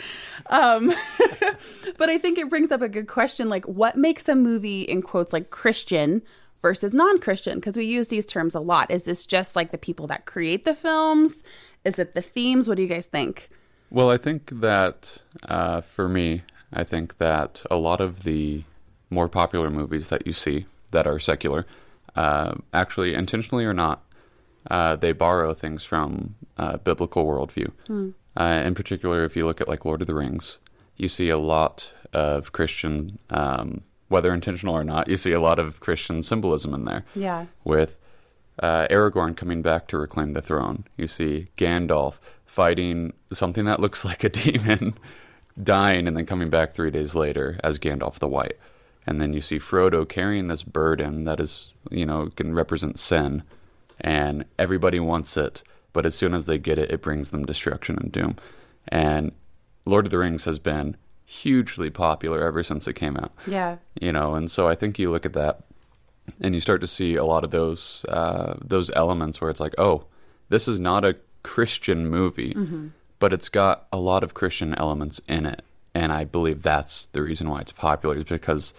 Um, 0.50 0.92
but 1.96 2.10
I 2.10 2.18
think 2.18 2.36
it 2.36 2.50
brings 2.50 2.70
up 2.70 2.82
a 2.82 2.88
good 2.88 3.08
question 3.08 3.48
like, 3.48 3.64
what 3.66 3.96
makes 3.96 4.28
a 4.28 4.34
movie, 4.34 4.82
in 4.82 5.00
quotes, 5.00 5.32
like 5.32 5.48
Christian 5.48 6.20
versus 6.60 6.92
non 6.92 7.18
Christian? 7.18 7.54
Because 7.60 7.78
we 7.78 7.86
use 7.86 8.08
these 8.08 8.26
terms 8.26 8.54
a 8.54 8.60
lot. 8.60 8.90
Is 8.90 9.06
this 9.06 9.24
just 9.24 9.56
like 9.56 9.70
the 9.72 9.78
people 9.78 10.06
that 10.08 10.26
create 10.26 10.66
the 10.66 10.74
films? 10.74 11.42
Is 11.86 11.98
it 11.98 12.14
the 12.14 12.20
themes? 12.20 12.68
What 12.68 12.76
do 12.76 12.82
you 12.82 12.88
guys 12.90 13.06
think? 13.06 13.48
Well, 13.88 14.10
I 14.10 14.18
think 14.18 14.60
that 14.60 15.16
uh, 15.48 15.80
for 15.80 16.10
me, 16.10 16.42
I 16.72 16.84
think 16.84 17.18
that 17.18 17.62
a 17.70 17.76
lot 17.76 18.00
of 18.00 18.24
the 18.24 18.64
more 19.10 19.28
popular 19.28 19.70
movies 19.70 20.08
that 20.08 20.26
you 20.26 20.32
see 20.32 20.66
that 20.90 21.06
are 21.06 21.18
secular, 21.18 21.66
uh, 22.14 22.54
actually 22.72 23.14
intentionally 23.14 23.64
or 23.64 23.74
not, 23.74 24.04
uh, 24.70 24.96
they 24.96 25.12
borrow 25.12 25.54
things 25.54 25.84
from 25.84 26.34
uh, 26.58 26.76
biblical 26.78 27.24
worldview. 27.24 27.72
Uh, 28.38 28.62
in 28.64 28.74
particular, 28.74 29.24
if 29.24 29.34
you 29.34 29.46
look 29.46 29.60
at 29.60 29.68
like 29.68 29.84
Lord 29.84 30.00
of 30.02 30.06
the 30.06 30.14
Rings, 30.14 30.58
you 30.96 31.08
see 31.08 31.28
a 31.28 31.38
lot 31.38 31.92
of 32.12 32.52
Christian 32.52 33.18
um, 33.30 33.82
whether 34.08 34.32
intentional 34.32 34.74
or 34.74 34.84
not, 34.84 35.08
you 35.08 35.16
see 35.16 35.32
a 35.32 35.40
lot 35.40 35.58
of 35.58 35.80
Christian 35.80 36.22
symbolism 36.22 36.74
in 36.74 36.84
there. 36.84 37.04
Yeah. 37.14 37.46
With 37.64 37.98
uh, 38.62 38.88
Aragorn 38.88 39.36
coming 39.36 39.62
back 39.62 39.86
to 39.88 39.98
reclaim 39.98 40.32
the 40.32 40.42
throne, 40.42 40.84
you 40.96 41.06
see 41.06 41.48
Gandalf 41.56 42.14
fighting 42.46 43.12
something 43.32 43.64
that 43.66 43.80
looks 43.80 44.04
like 44.04 44.24
a 44.24 44.28
demon, 44.28 44.94
dying, 45.62 46.06
and 46.06 46.16
then 46.16 46.26
coming 46.26 46.50
back 46.50 46.72
three 46.72 46.90
days 46.90 47.14
later 47.14 47.58
as 47.64 47.78
Gandalf 47.78 48.18
the 48.18 48.28
White. 48.28 48.56
And 49.06 49.20
then 49.20 49.32
you 49.32 49.40
see 49.40 49.58
Frodo 49.58 50.06
carrying 50.08 50.48
this 50.48 50.62
burden 50.62 51.24
that 51.24 51.40
is, 51.40 51.74
you 51.90 52.04
know, 52.04 52.28
can 52.36 52.54
represent 52.54 52.98
sin, 52.98 53.42
and 54.00 54.44
everybody 54.58 55.00
wants 55.00 55.36
it, 55.36 55.62
but 55.92 56.04
as 56.06 56.14
soon 56.14 56.34
as 56.34 56.44
they 56.44 56.58
get 56.58 56.78
it, 56.78 56.90
it 56.90 57.02
brings 57.02 57.30
them 57.30 57.46
destruction 57.46 57.98
and 57.98 58.12
doom. 58.12 58.36
And 58.88 59.32
Lord 59.84 60.06
of 60.06 60.10
the 60.10 60.18
Rings 60.18 60.44
has 60.44 60.58
been 60.58 60.96
hugely 61.24 61.90
popular 61.90 62.46
ever 62.46 62.62
since 62.62 62.86
it 62.86 62.94
came 62.94 63.16
out. 63.16 63.32
Yeah. 63.46 63.76
You 64.00 64.12
know, 64.12 64.34
and 64.34 64.50
so 64.50 64.68
I 64.68 64.74
think 64.74 64.98
you 64.98 65.10
look 65.10 65.26
at 65.26 65.32
that 65.34 65.60
and 66.40 66.54
you 66.54 66.60
start 66.60 66.80
to 66.82 66.86
see 66.86 67.16
a 67.16 67.24
lot 67.24 67.44
of 67.44 67.50
those 67.50 68.04
uh, 68.08 68.54
those 68.62 68.90
elements 68.90 69.40
where 69.40 69.50
it's 69.50 69.60
like, 69.60 69.74
oh, 69.78 70.04
this 70.48 70.68
is 70.68 70.78
not 70.78 71.04
a 71.04 71.16
Christian 71.42 72.06
movie, 72.06 72.54
Mm-hmm. 72.54 72.88
But 73.18 73.32
it's 73.32 73.48
got 73.48 73.86
a 73.92 73.98
lot 73.98 74.22
of 74.22 74.34
Christian 74.34 74.74
elements 74.74 75.20
in 75.28 75.46
it, 75.46 75.62
and 75.94 76.12
I 76.12 76.24
believe 76.24 76.62
that's 76.62 77.06
the 77.06 77.22
reason 77.22 77.48
why 77.48 77.60
it's 77.60 77.72
popular 77.72 78.16
is 78.16 78.24
because 78.24 78.74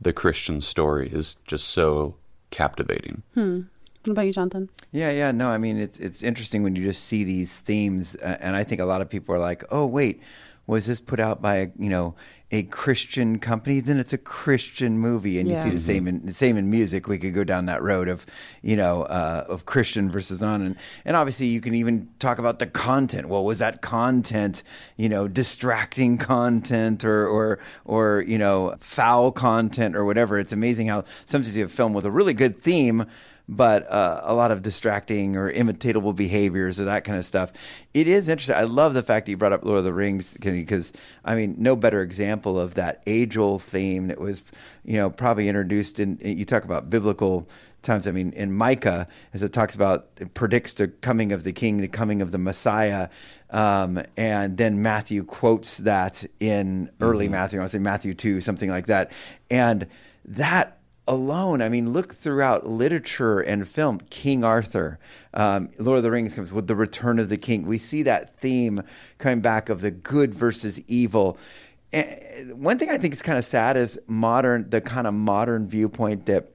the 0.00 0.12
Christian 0.12 0.60
story 0.60 1.08
is 1.08 1.36
just 1.46 1.68
so 1.68 2.16
captivating. 2.50 3.22
What 3.34 4.12
about 4.12 4.22
you, 4.22 4.32
Jonathan? 4.32 4.68
Yeah, 4.92 5.10
yeah, 5.10 5.30
no, 5.32 5.48
I 5.48 5.58
mean 5.58 5.78
it's 5.78 5.98
it's 5.98 6.22
interesting 6.22 6.62
when 6.62 6.76
you 6.76 6.84
just 6.84 7.04
see 7.04 7.24
these 7.24 7.56
themes, 7.56 8.16
uh, 8.16 8.36
and 8.40 8.54
I 8.54 8.62
think 8.62 8.80
a 8.80 8.84
lot 8.84 9.00
of 9.00 9.08
people 9.08 9.34
are 9.34 9.38
like, 9.38 9.64
"Oh, 9.70 9.86
wait, 9.86 10.20
was 10.66 10.86
this 10.86 11.00
put 11.00 11.20
out 11.20 11.42
by 11.42 11.70
you 11.78 11.88
know 11.90 12.14
a 12.50 12.62
Christian 12.64 13.38
company? 13.38 13.80
Then 13.80 13.98
it's 13.98 14.12
a 14.12 14.18
Christian 14.18 14.98
movie." 14.98 15.38
And 15.38 15.48
you 15.48 15.56
see 15.56 15.68
Yeah. 15.68 15.74
the 15.74 15.80
same 15.80 16.06
in 16.08 16.26
the 16.26 16.32
same 16.34 16.56
in 16.56 16.70
music. 16.70 17.08
We 17.08 17.18
could 17.18 17.34
go 17.34 17.44
down 17.44 17.66
that 17.66 17.82
road 17.82 18.08
of 18.08 18.24
you 18.62 18.76
know 18.76 19.02
uh, 19.02 19.44
of 19.48 19.66
Christian 19.66 20.10
versus 20.10 20.42
on, 20.42 20.62
and 20.62 20.76
and 21.04 21.16
obviously 21.16 21.46
you 21.46 21.60
can 21.60 21.74
even 21.74 22.08
talk 22.18 22.38
about 22.38 22.58
the 22.60 22.66
content. 22.66 23.28
Well, 23.28 23.44
was 23.44 23.58
that 23.58 23.82
content 23.82 24.62
you 24.96 25.08
know 25.08 25.28
distracting 25.28 26.16
content 26.34 27.04
or 27.04 27.26
or 27.26 27.58
or 27.84 28.24
you 28.26 28.38
know 28.38 28.74
foul 28.78 29.32
content 29.32 29.96
or 29.96 30.04
whatever? 30.04 30.38
It's 30.38 30.52
amazing 30.52 30.88
how 30.88 31.04
sometimes 31.26 31.56
you 31.56 31.62
have 31.64 31.70
a 31.72 31.74
film 31.74 31.92
with 31.92 32.04
a 32.06 32.10
really 32.10 32.34
good 32.34 32.62
theme 32.62 33.04
but 33.48 33.90
uh, 33.90 34.22
a 34.24 34.34
lot 34.34 34.50
of 34.50 34.62
distracting 34.62 35.36
or 35.36 35.52
imitatable 35.52 36.14
behaviors 36.14 36.80
or 36.80 36.84
that 36.84 37.04
kind 37.04 37.18
of 37.18 37.26
stuff. 37.26 37.52
It 37.92 38.08
is 38.08 38.28
interesting. 38.28 38.56
I 38.56 38.62
love 38.62 38.94
the 38.94 39.02
fact 39.02 39.26
that 39.26 39.30
you 39.30 39.36
brought 39.36 39.52
up 39.52 39.64
Lord 39.64 39.78
of 39.78 39.84
the 39.84 39.92
Rings, 39.92 40.36
because 40.40 40.92
I 41.24 41.34
mean, 41.34 41.56
no 41.58 41.76
better 41.76 42.00
example 42.00 42.58
of 42.58 42.74
that 42.74 43.02
age-old 43.06 43.62
theme 43.62 44.08
that 44.08 44.18
was, 44.18 44.42
you 44.84 44.96
know, 44.96 45.10
probably 45.10 45.48
introduced 45.48 46.00
in. 46.00 46.18
You 46.22 46.44
talk 46.44 46.64
about 46.64 46.88
biblical 46.88 47.48
times. 47.82 48.08
I 48.08 48.12
mean, 48.12 48.32
in 48.32 48.52
Micah, 48.52 49.06
as 49.34 49.42
it 49.42 49.52
talks 49.52 49.74
about, 49.74 50.08
it 50.18 50.32
predicts 50.34 50.74
the 50.74 50.88
coming 50.88 51.32
of 51.32 51.44
the 51.44 51.52
King, 51.52 51.78
the 51.78 51.88
coming 51.88 52.22
of 52.22 52.32
the 52.32 52.38
Messiah. 52.38 53.08
Um, 53.50 54.02
and 54.16 54.56
then 54.56 54.82
Matthew 54.82 55.22
quotes 55.22 55.78
that 55.78 56.24
in 56.40 56.90
early 57.00 57.28
Matthew, 57.28 57.58
I 57.58 57.62
want 57.62 57.72
to 57.72 57.76
say 57.76 57.82
Matthew 57.82 58.14
2, 58.14 58.40
something 58.40 58.70
like 58.70 58.86
that. 58.86 59.12
And 59.50 59.86
that 60.24 60.78
alone, 61.06 61.60
I 61.60 61.68
mean, 61.68 61.92
look 61.92 62.14
throughout 62.14 62.66
literature 62.66 63.40
and 63.40 63.66
film. 63.68 64.00
King 64.10 64.44
Arthur, 64.44 64.98
um, 65.34 65.70
Lord 65.78 65.98
of 65.98 66.02
the 66.02 66.10
Rings 66.10 66.34
comes 66.34 66.52
with 66.52 66.66
the 66.66 66.74
return 66.74 67.18
of 67.18 67.28
the 67.28 67.36
king. 67.36 67.66
We 67.66 67.78
see 67.78 68.02
that 68.04 68.38
theme 68.40 68.82
coming 69.18 69.40
back 69.40 69.68
of 69.68 69.80
the 69.80 69.90
good 69.90 70.34
versus 70.34 70.80
evil. 70.88 71.38
And 71.92 72.62
one 72.62 72.78
thing 72.78 72.90
I 72.90 72.98
think 72.98 73.14
is 73.14 73.22
kind 73.22 73.38
of 73.38 73.44
sad 73.44 73.76
is 73.76 74.00
modern, 74.06 74.70
the 74.70 74.80
kind 74.80 75.06
of 75.06 75.14
modern 75.14 75.68
viewpoint 75.68 76.26
that 76.26 76.50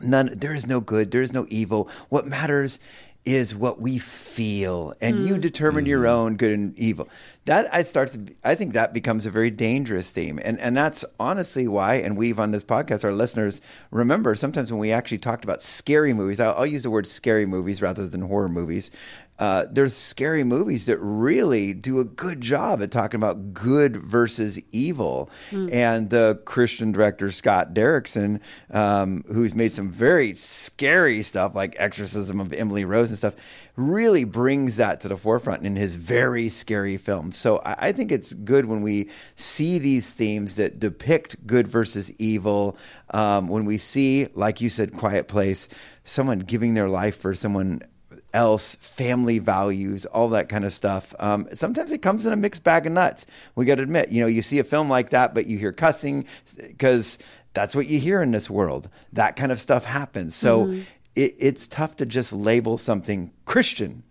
none, 0.00 0.30
there 0.34 0.54
is 0.54 0.66
no 0.66 0.80
good, 0.80 1.10
there 1.10 1.22
is 1.22 1.32
no 1.32 1.46
evil. 1.48 1.88
What 2.08 2.26
matters 2.26 2.78
is 3.24 3.54
what 3.54 3.80
we 3.80 3.98
feel, 3.98 4.94
and 5.00 5.20
you 5.20 5.36
mm. 5.36 5.40
determine 5.40 5.86
your 5.86 6.04
mm. 6.04 6.08
own 6.08 6.36
good 6.36 6.50
and 6.50 6.76
evil. 6.76 7.08
That 7.44 7.72
I 7.72 7.84
start 7.84 8.10
to, 8.12 8.18
be- 8.18 8.34
I 8.42 8.56
think 8.56 8.74
that 8.74 8.92
becomes 8.92 9.26
a 9.26 9.30
very 9.30 9.50
dangerous 9.50 10.10
theme, 10.10 10.40
and 10.42 10.58
and 10.58 10.76
that's 10.76 11.04
honestly 11.20 11.68
why. 11.68 11.96
And 11.96 12.16
we've 12.16 12.40
on 12.40 12.50
this 12.50 12.64
podcast, 12.64 13.04
our 13.04 13.12
listeners 13.12 13.60
remember 13.92 14.34
sometimes 14.34 14.72
when 14.72 14.80
we 14.80 14.90
actually 14.90 15.18
talked 15.18 15.44
about 15.44 15.62
scary 15.62 16.12
movies. 16.12 16.40
I'll, 16.40 16.54
I'll 16.54 16.66
use 16.66 16.82
the 16.82 16.90
word 16.90 17.06
scary 17.06 17.46
movies 17.46 17.80
rather 17.80 18.06
than 18.08 18.22
horror 18.22 18.48
movies. 18.48 18.90
Uh, 19.38 19.66
there's 19.70 19.96
scary 19.96 20.44
movies 20.44 20.86
that 20.86 20.98
really 20.98 21.72
do 21.72 21.98
a 21.98 22.04
good 22.04 22.40
job 22.40 22.80
at 22.80 22.92
talking 22.92 23.18
about 23.18 23.52
good 23.52 23.96
versus 23.96 24.60
evil. 24.70 25.30
And 25.72 26.10
the 26.10 26.40
Christian 26.44 26.92
director 26.92 27.30
Scott 27.32 27.74
Derrickson, 27.74 28.40
um, 28.70 29.24
who's 29.26 29.54
made 29.54 29.74
some 29.74 29.90
very 29.90 30.34
scary 30.34 31.22
stuff 31.22 31.56
like 31.56 31.74
Exorcism 31.78 32.40
of 32.40 32.52
Emily 32.52 32.84
Rose 32.84 33.08
and 33.10 33.18
stuff, 33.18 33.34
really 33.74 34.24
brings 34.24 34.76
that 34.76 35.00
to 35.00 35.08
the 35.08 35.16
forefront 35.16 35.66
in 35.66 35.74
his 35.76 35.96
very 35.96 36.48
scary 36.48 36.96
films. 36.96 37.36
So 37.36 37.60
I, 37.64 37.88
I 37.88 37.92
think 37.92 38.12
it's 38.12 38.34
good 38.34 38.66
when 38.66 38.82
we 38.82 39.10
see 39.34 39.78
these 39.78 40.08
themes 40.10 40.56
that 40.56 40.78
depict 40.78 41.46
good 41.46 41.66
versus 41.66 42.12
evil. 42.20 42.76
Um, 43.10 43.48
when 43.48 43.64
we 43.64 43.78
see, 43.78 44.28
like 44.34 44.60
you 44.60 44.68
said, 44.68 44.92
Quiet 44.92 45.26
Place, 45.26 45.68
someone 46.04 46.40
giving 46.40 46.74
their 46.74 46.88
life 46.88 47.16
for 47.16 47.34
someone 47.34 47.82
else, 48.32 48.74
family 48.76 49.38
values, 49.38 50.06
all 50.06 50.28
that 50.30 50.48
kind 50.48 50.64
of 50.64 50.72
stuff. 50.72 51.14
Um, 51.18 51.48
sometimes 51.52 51.92
it 51.92 52.02
comes 52.02 52.26
in 52.26 52.32
a 52.32 52.36
mixed 52.36 52.64
bag 52.64 52.86
of 52.86 52.92
nuts. 52.92 53.26
We 53.54 53.64
got 53.64 53.76
to 53.76 53.82
admit, 53.82 54.10
you 54.10 54.20
know, 54.20 54.26
you 54.26 54.42
see 54.42 54.58
a 54.58 54.64
film 54.64 54.88
like 54.88 55.10
that, 55.10 55.34
but 55.34 55.46
you 55.46 55.58
hear 55.58 55.72
cussing 55.72 56.26
because 56.56 57.18
that's 57.54 57.76
what 57.76 57.86
you 57.86 57.98
hear 58.00 58.22
in 58.22 58.30
this 58.30 58.48
world. 58.48 58.88
That 59.12 59.36
kind 59.36 59.52
of 59.52 59.60
stuff 59.60 59.84
happens. 59.84 60.34
So 60.34 60.72
it, 61.14 61.34
it's 61.38 61.68
tough 61.68 61.96
to 61.96 62.06
just 62.06 62.32
label 62.32 62.78
something 62.78 63.32
Christian. 63.44 64.02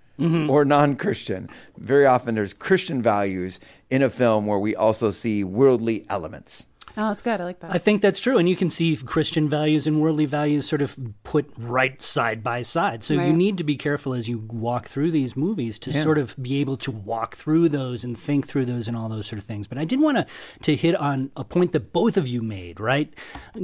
Or 0.51 0.65
non 0.65 0.97
Christian. 0.97 1.49
Very 1.77 2.05
often 2.05 2.35
there's 2.35 2.53
Christian 2.53 3.01
values 3.01 3.59
in 3.89 4.03
a 4.03 4.09
film 4.09 4.45
where 4.45 4.59
we 4.59 4.75
also 4.75 5.09
see 5.09 5.43
worldly 5.43 6.05
elements. 6.09 6.67
Oh, 6.97 7.09
that's 7.09 7.21
good. 7.21 7.39
I 7.39 7.43
like 7.43 7.59
that. 7.61 7.73
I 7.73 7.77
think 7.77 8.01
that's 8.01 8.19
true. 8.19 8.37
And 8.37 8.49
you 8.49 8.55
can 8.55 8.69
see 8.69 8.95
Christian 8.97 9.47
values 9.47 9.87
and 9.87 10.01
worldly 10.01 10.25
values 10.25 10.67
sort 10.67 10.81
of 10.81 10.97
put 11.23 11.51
right 11.57 12.01
side 12.01 12.43
by 12.43 12.61
side. 12.61 13.03
So 13.03 13.13
you 13.13 13.33
need 13.33 13.57
to 13.57 13.63
be 13.63 13.77
careful 13.77 14.13
as 14.13 14.27
you 14.27 14.39
walk 14.39 14.87
through 14.87 15.11
these 15.11 15.35
movies 15.35 15.79
to 15.79 15.93
sort 15.93 16.17
of 16.17 16.35
be 16.41 16.59
able 16.59 16.77
to 16.77 16.91
walk 16.91 17.35
through 17.35 17.69
those 17.69 18.03
and 18.03 18.17
think 18.19 18.47
through 18.47 18.65
those 18.65 18.87
and 18.87 18.97
all 18.97 19.09
those 19.09 19.25
sort 19.25 19.39
of 19.39 19.45
things. 19.45 19.67
But 19.67 19.77
I 19.77 19.85
did 19.85 19.99
want 19.99 20.17
to, 20.17 20.25
to 20.63 20.75
hit 20.75 20.95
on 20.95 21.31
a 21.35 21.43
point 21.43 21.71
that 21.71 21.93
both 21.93 22.17
of 22.17 22.27
you 22.27 22.41
made, 22.41 22.79
right? 22.79 23.13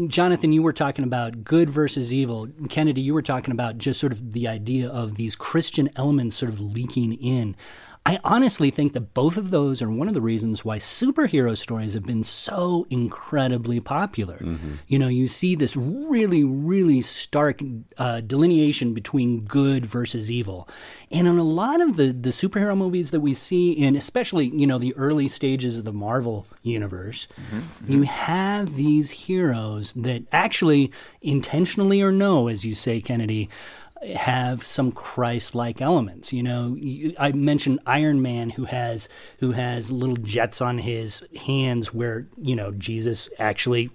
Jonathan, 0.08 0.52
you 0.52 0.64
were 0.64 0.74
talking 0.74 1.04
about 1.04 1.44
good 1.44 1.70
versus 1.70 2.14
evil. 2.14 2.48
Kennedy, 2.70 3.02
you 3.02 3.14
were 3.14 3.22
talking 3.22 3.52
about 3.52 3.78
just 3.78 4.00
sort 4.00 4.12
of 4.14 4.34
the 4.34 4.48
idea 4.48 4.90
of 4.90 5.16
these 5.16 5.36
Christian 5.36 5.90
elements 5.96 6.38
sort 6.38 6.52
of 6.52 6.60
leaking 6.60 7.14
in. 7.14 7.56
I 8.08 8.20
honestly 8.24 8.72
think 8.72 8.94
that 8.94 9.14
both 9.14 9.36
of 9.36 9.52
those 9.52 9.82
are 9.82 9.90
one 9.90 10.08
of 10.08 10.14
the 10.14 10.22
reasons 10.22 10.64
why 10.64 10.78
superhero 10.78 11.58
stories 11.58 11.94
have 11.94 12.06
been 12.06 12.24
so 12.24 12.88
incredibly 12.90 13.82
popular. 13.82 14.40
You 14.88 14.98
know, 14.98 15.10
you 15.10 15.28
see 15.28 15.56
this 15.56 15.76
really, 15.76 16.46
really 16.46 17.02
stark 17.02 17.60
uh, 17.98 18.22
delineation 18.22 18.94
between 18.94 19.42
good 19.42 19.86
versus 19.86 20.32
evil. 20.32 20.70
And 21.12 21.28
in 21.28 21.38
a 21.38 21.44
lot 21.44 21.82
of 21.82 21.98
the, 21.98 22.14
the 22.14 22.30
superhero 22.30 22.78
movies 22.78 23.12
that 23.12 23.20
we 23.20 23.34
see 23.34 23.74
in, 23.74 23.98
especially, 23.98 24.46
you 24.56 24.68
know, 24.68 24.78
the 24.78 24.96
early 24.96 25.28
stages 25.28 25.78
of 25.78 25.84
the 25.84 25.92
Marvel 25.92 26.48
universe, 26.64 27.28
you 27.90 28.04
have 28.04 28.76
these 28.76 29.10
heroes 29.12 29.92
that 29.98 30.24
actually, 30.32 30.92
intentionally 31.22 32.02
or 32.02 32.14
no, 32.14 32.48
as 32.48 32.64
you 32.64 32.74
say, 32.74 33.02
Kennedy, 33.02 33.50
have 34.16 34.66
some 34.66 34.92
Christ-like 34.92 35.82
elements. 35.82 36.32
You 36.32 36.44
know, 36.44 36.78
I 37.20 37.32
mentioned 37.32 37.80
Iron 37.86 38.22
Man, 38.22 38.50
who 38.50 38.66
has 38.66 39.10
who 39.40 39.52
has 39.52 39.92
little 39.92 40.18
jets 40.18 40.62
on 40.62 40.78
his 40.78 41.22
hands, 41.46 41.94
where 41.94 42.28
you 42.38 42.56
know 42.56 42.72
Jesus 42.72 43.30
actually, 43.40 43.90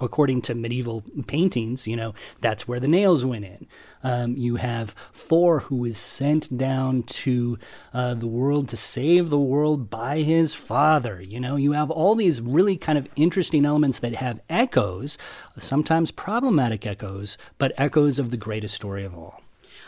according 0.00 0.42
to 0.42 0.54
medieval 0.54 1.02
paintings, 1.26 1.86
you 1.86 1.96
know 1.96 2.14
that's 2.40 2.66
where 2.66 2.80
the 2.80 2.88
nails 2.88 3.24
went 3.24 3.44
in. 3.44 3.66
Um, 4.02 4.36
you 4.36 4.56
have 4.56 4.94
Thor, 5.12 5.60
who 5.60 5.84
is 5.84 5.98
sent 5.98 6.56
down 6.56 7.04
to 7.04 7.58
uh, 7.94 8.14
the 8.14 8.26
world 8.26 8.68
to 8.70 8.76
save 8.76 9.30
the 9.30 9.38
world 9.38 9.90
by 9.90 10.18
his 10.20 10.54
father. 10.54 11.20
You 11.20 11.40
know, 11.40 11.56
you 11.56 11.72
have 11.72 11.90
all 11.90 12.14
these 12.14 12.40
really 12.40 12.76
kind 12.76 12.98
of 12.98 13.08
interesting 13.16 13.64
elements 13.64 14.00
that 14.00 14.14
have 14.14 14.40
echoes, 14.50 15.18
sometimes 15.56 16.10
problematic 16.10 16.86
echoes, 16.86 17.38
but 17.58 17.72
echoes 17.76 18.18
of 18.18 18.30
the 18.30 18.36
greatest 18.36 18.74
story 18.74 19.04
of 19.04 19.14
all. 19.14 19.42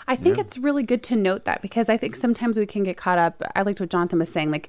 I 0.07 0.17
think 0.17 0.39
it's 0.39 0.59
really 0.59 0.83
good 0.83 1.03
to 1.05 1.17
note 1.17 1.45
that 1.45 1.63
because 1.63 1.89
I 1.89 1.97
think 1.97 2.15
sometimes 2.15 2.59
we 2.59 2.67
can 2.67 2.85
get 2.85 2.97
caught 2.97 3.19
up. 3.19 3.43
I 3.57 3.63
liked 3.63 3.81
what 3.81 3.89
Jonathan 3.89 4.19
was 4.19 4.29
saying. 4.29 4.51
Like, 4.51 4.69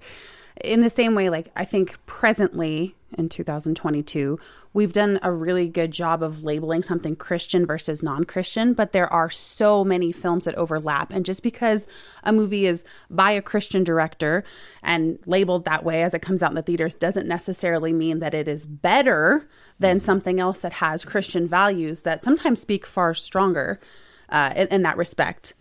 in 0.64 0.82
the 0.82 0.90
same 0.90 1.16
way, 1.16 1.30
like 1.30 1.52
I 1.56 1.66
think 1.66 1.98
presently 2.06 2.96
in 3.18 3.30
2022, 3.30 4.40
we've 4.74 4.94
done 4.94 5.20
a 5.24 5.32
really 5.32 5.68
good 5.68 5.92
job 5.92 6.22
of 6.22 6.44
labeling 6.44 6.84
something 6.84 7.16
Christian 7.16 7.66
versus 7.66 8.04
non 8.04 8.26
Christian, 8.26 8.74
but 8.74 8.92
there 8.92 9.12
are 9.12 9.30
so 9.30 9.84
many 9.84 10.12
films 10.12 10.46
that 10.46 10.56
overlap. 10.56 11.12
And 11.12 11.26
just 11.26 11.44
because 11.44 11.88
a 12.24 12.34
movie 12.34 12.66
is 12.66 12.84
by 13.10 13.32
a 13.32 13.42
Christian 13.42 13.84
director 13.84 14.44
and 14.84 15.18
labeled 15.26 15.66
that 15.66 15.84
way 15.84 16.04
as 16.04 16.14
it 16.14 16.22
comes 16.22 16.44
out 16.44 16.52
in 16.52 16.56
the 16.56 16.62
theaters 16.62 16.94
doesn't 16.94 17.28
necessarily 17.28 17.94
mean 17.94 18.20
that 18.20 18.34
it 18.34 18.48
is 18.48 18.66
better 18.66 19.48
than 19.80 20.00
something 20.00 20.40
else 20.40 20.60
that 20.60 20.74
has 20.74 21.06
Christian 21.06 21.48
values 21.48 22.02
that 22.02 22.24
sometimes 22.24 22.62
speak 22.62 22.86
far 22.86 23.14
stronger 23.14 23.80
uh, 24.30 24.54
in, 24.56 24.68
in 24.68 24.82
that 24.84 24.98
respect. 24.98 25.54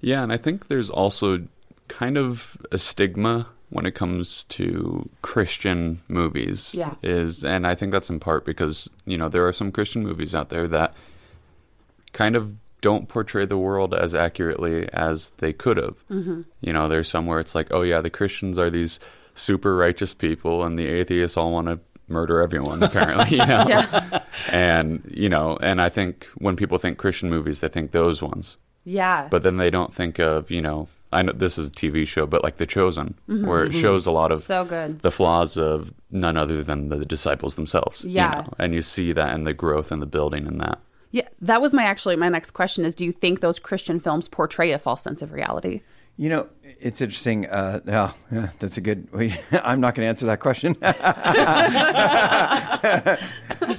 Yeah, 0.00 0.22
and 0.22 0.32
I 0.32 0.38
think 0.38 0.68
there's 0.68 0.88
also 0.88 1.46
kind 1.88 2.16
of 2.16 2.56
a 2.70 2.78
stigma 2.78 3.48
when 3.70 3.86
it 3.86 3.94
comes 3.94 4.44
to 4.50 5.08
Christian 5.22 6.00
movies. 6.08 6.74
Yeah. 6.74 6.94
Is 7.02 7.44
and 7.44 7.66
I 7.66 7.74
think 7.74 7.92
that's 7.92 8.10
in 8.10 8.20
part 8.20 8.44
because, 8.44 8.88
you 9.06 9.16
know, 9.16 9.28
there 9.28 9.46
are 9.46 9.52
some 9.52 9.72
Christian 9.72 10.02
movies 10.02 10.34
out 10.34 10.48
there 10.50 10.68
that 10.68 10.94
kind 12.12 12.36
of 12.36 12.54
don't 12.80 13.08
portray 13.08 13.44
the 13.46 13.58
world 13.58 13.94
as 13.94 14.14
accurately 14.14 14.88
as 14.92 15.30
they 15.38 15.52
could 15.52 15.76
have. 15.76 15.96
Mm-hmm. 16.10 16.42
You 16.62 16.72
know, 16.72 16.88
there's 16.88 17.08
some 17.08 17.26
where 17.26 17.38
it's 17.40 17.54
like, 17.54 17.68
oh 17.70 17.82
yeah, 17.82 18.00
the 18.00 18.10
Christians 18.10 18.58
are 18.58 18.70
these 18.70 18.98
super 19.34 19.76
righteous 19.76 20.12
people 20.14 20.64
and 20.64 20.78
the 20.78 20.86
atheists 20.86 21.36
all 21.36 21.52
want 21.52 21.68
to 21.68 21.78
murder 22.08 22.42
everyone 22.42 22.82
apparently 22.82 23.36
you 23.38 23.46
know 23.46 23.64
Yeah. 23.68 24.22
and 24.52 25.00
you 25.08 25.28
know 25.28 25.56
and 25.62 25.80
i 25.80 25.88
think 25.88 26.26
when 26.38 26.56
people 26.56 26.76
think 26.76 26.98
christian 26.98 27.30
movies 27.30 27.60
they 27.60 27.68
think 27.68 27.92
those 27.92 28.20
ones 28.20 28.56
Yeah. 28.84 29.28
but 29.30 29.44
then 29.44 29.58
they 29.58 29.70
don't 29.70 29.94
think 29.94 30.18
of 30.18 30.50
you 30.50 30.60
know 30.60 30.88
i 31.12 31.22
know 31.22 31.32
this 31.32 31.58
is 31.58 31.68
a 31.68 31.70
tv 31.70 32.06
show 32.06 32.26
but 32.26 32.42
like 32.42 32.56
the 32.58 32.66
chosen 32.66 33.14
where 33.26 33.64
it 33.64 33.72
shows 33.72 34.06
a 34.06 34.10
lot 34.10 34.30
of 34.32 34.38
Mm-hmm. 34.40 34.46
So 34.46 34.64
good. 34.64 35.00
the 35.00 35.10
flaws 35.10 35.56
of 35.56 35.92
none 36.10 36.36
other 36.36 36.62
than 36.64 36.88
the 36.88 37.04
disciples 37.04 37.54
themselves 37.56 38.04
you 38.04 38.10
Yeah. 38.12 38.30
know? 38.30 38.52
and 38.58 38.74
you 38.74 38.80
see 38.80 39.12
that 39.12 39.34
in 39.34 39.44
the 39.44 39.52
growth 39.54 39.90
and 39.92 40.00
the 40.00 40.06
building 40.06 40.46
in 40.46 40.58
that 40.58 40.78
Yeah, 41.12 41.28
that 41.40 41.60
was 41.60 41.74
my 41.74 41.82
actually 41.84 42.16
my 42.16 42.28
next 42.28 42.52
question 42.52 42.84
is 42.84 42.94
do 42.94 43.04
you 43.04 43.12
think 43.12 43.40
those 43.40 43.58
Christian 43.58 43.98
films 44.00 44.28
portray 44.28 44.70
a 44.72 44.78
false 44.78 45.02
sense 45.02 45.22
of 45.22 45.32
reality? 45.32 45.80
You 46.16 46.28
know, 46.28 46.48
it's 46.80 47.00
interesting. 47.00 47.46
Uh, 47.46 47.80
yeah, 47.86 48.12
yeah, 48.30 48.48
that's 48.58 48.76
a 48.76 48.80
good. 48.82 49.08
I'm 49.64 49.80
not 49.80 49.94
going 49.94 50.04
to 50.04 50.08
answer 50.10 50.26
that 50.26 50.38
question. 50.40 50.76